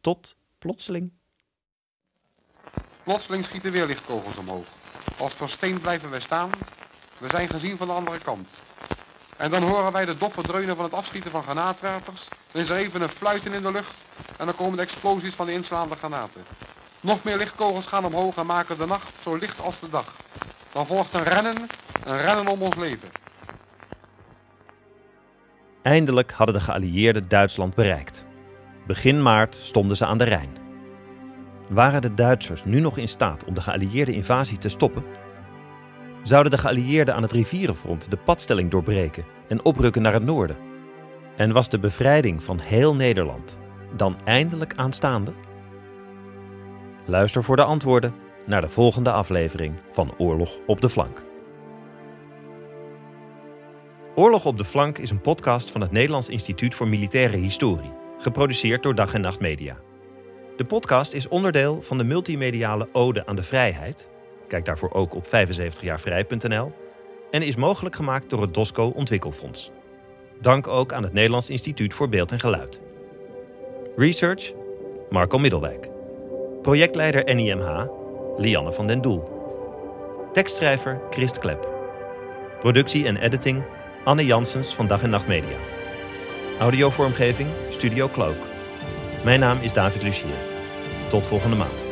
Tot 0.00 0.36
plotseling. 0.58 1.12
Plotseling 3.02 3.44
schieten 3.44 3.72
weer 3.72 3.86
lichtkogels 3.86 4.38
omhoog. 4.38 4.66
Als 5.18 5.34
versteend 5.34 5.80
blijven 5.80 6.10
wij 6.10 6.20
staan. 6.20 6.50
We 7.18 7.28
zijn 7.28 7.48
gezien 7.48 7.76
van 7.76 7.86
de 7.86 7.92
andere 7.92 8.18
kant. 8.18 8.48
En 9.36 9.50
dan 9.50 9.62
horen 9.62 9.92
wij 9.92 10.04
de 10.04 10.16
doffe 10.16 10.42
dreunen 10.42 10.76
van 10.76 10.84
het 10.84 10.94
afschieten 10.94 11.30
van 11.30 11.42
granaatwerpers. 11.42 12.28
Dan 12.52 12.62
is 12.62 12.70
er 12.70 12.76
even 12.76 13.02
een 13.02 13.08
fluiten 13.08 13.52
in 13.52 13.62
de 13.62 13.72
lucht. 13.72 14.04
En 14.36 14.46
dan 14.46 14.56
komen 14.56 14.76
de 14.76 14.82
explosies 14.82 15.34
van 15.34 15.46
de 15.46 15.52
inslaande 15.52 15.94
granaten. 15.94 16.42
Nog 17.00 17.24
meer 17.24 17.36
lichtkogels 17.36 17.86
gaan 17.86 18.04
omhoog 18.04 18.36
en 18.36 18.46
maken 18.46 18.78
de 18.78 18.86
nacht 18.86 19.22
zo 19.22 19.36
licht 19.36 19.60
als 19.60 19.80
de 19.80 19.88
dag. 19.88 20.16
Dan 20.72 20.86
volgt 20.86 21.14
een 21.14 21.24
rennen, 21.24 21.66
een 22.04 22.20
rennen 22.20 22.48
om 22.48 22.62
ons 22.62 22.76
leven. 22.76 23.10
Eindelijk 25.82 26.30
hadden 26.30 26.54
de 26.54 26.60
geallieerden 26.60 27.28
Duitsland 27.28 27.74
bereikt. 27.74 28.26
Begin 28.86 29.22
maart 29.22 29.54
stonden 29.54 29.96
ze 29.96 30.06
aan 30.06 30.18
de 30.18 30.24
Rijn. 30.24 30.50
Waren 31.70 32.02
de 32.02 32.14
Duitsers 32.14 32.64
nu 32.64 32.80
nog 32.80 32.98
in 32.98 33.08
staat 33.08 33.44
om 33.44 33.54
de 33.54 33.60
geallieerde 33.60 34.12
invasie 34.12 34.58
te 34.58 34.68
stoppen? 34.68 35.04
Zouden 36.22 36.52
de 36.52 36.58
geallieerden 36.58 37.14
aan 37.14 37.22
het 37.22 37.32
rivierenfront 37.32 38.10
de 38.10 38.16
padstelling 38.16 38.70
doorbreken 38.70 39.24
en 39.48 39.64
oprukken 39.64 40.02
naar 40.02 40.12
het 40.12 40.24
noorden? 40.24 40.56
En 41.36 41.52
was 41.52 41.68
de 41.68 41.78
bevrijding 41.78 42.42
van 42.42 42.60
heel 42.60 42.94
Nederland 42.94 43.58
dan 43.96 44.16
eindelijk 44.24 44.74
aanstaande? 44.76 45.32
Luister 47.04 47.44
voor 47.44 47.56
de 47.56 47.64
antwoorden 47.64 48.14
naar 48.46 48.60
de 48.60 48.68
volgende 48.68 49.12
aflevering 49.12 49.74
van 49.92 50.14
Oorlog 50.18 50.58
op 50.66 50.80
de 50.80 50.90
Flank. 50.90 51.29
Oorlog 54.20 54.44
op 54.44 54.56
de 54.56 54.64
Flank 54.64 54.98
is 54.98 55.10
een 55.10 55.20
podcast 55.20 55.70
van 55.70 55.80
het 55.80 55.90
Nederlands 55.90 56.28
Instituut 56.28 56.74
voor 56.74 56.88
Militaire 56.88 57.36
Historie, 57.36 57.92
geproduceerd 58.18 58.82
door 58.82 58.94
Dag 58.94 59.14
en 59.14 59.20
Nacht 59.20 59.40
Media. 59.40 59.76
De 60.56 60.64
podcast 60.64 61.12
is 61.12 61.28
onderdeel 61.28 61.82
van 61.82 61.98
de 61.98 62.04
multimediale 62.04 62.88
Ode 62.92 63.26
aan 63.26 63.36
de 63.36 63.42
Vrijheid. 63.42 64.08
Kijk 64.48 64.64
daarvoor 64.64 64.92
ook 64.92 65.14
op 65.14 65.26
75jaarvrij.nl. 65.26 66.72
En 67.30 67.42
is 67.42 67.56
mogelijk 67.56 67.96
gemaakt 67.96 68.30
door 68.30 68.42
het 68.42 68.54
DOSCO 68.54 68.86
Ontwikkelfonds. 68.86 69.70
Dank 70.40 70.66
ook 70.68 70.92
aan 70.92 71.02
het 71.02 71.12
Nederlands 71.12 71.50
Instituut 71.50 71.94
voor 71.94 72.08
Beeld 72.08 72.32
en 72.32 72.40
Geluid. 72.40 72.80
Research 73.96 74.52
Marco 75.10 75.38
Middelwijk. 75.38 75.88
Projectleider 76.62 77.34
NIMH 77.34 77.86
Lianne 78.36 78.72
van 78.72 78.86
den 78.86 79.00
Doel. 79.00 79.28
Tekstschrijver 80.32 81.00
Christ 81.10 81.38
Klep. 81.38 81.68
Productie 82.58 83.06
en 83.06 83.16
editing 83.16 83.62
Anne 84.10 84.26
Janssens 84.26 84.74
van 84.74 84.86
Dag 84.86 85.02
en 85.02 85.10
Nacht 85.10 85.26
Media. 85.26 85.56
Audiovormgeving 86.58 87.48
Studio 87.68 88.08
Cloak. 88.08 88.36
Mijn 89.24 89.40
naam 89.40 89.58
is 89.60 89.72
David 89.72 90.02
Lucier. 90.02 90.36
Tot 91.10 91.26
volgende 91.26 91.56
maand. 91.56 91.89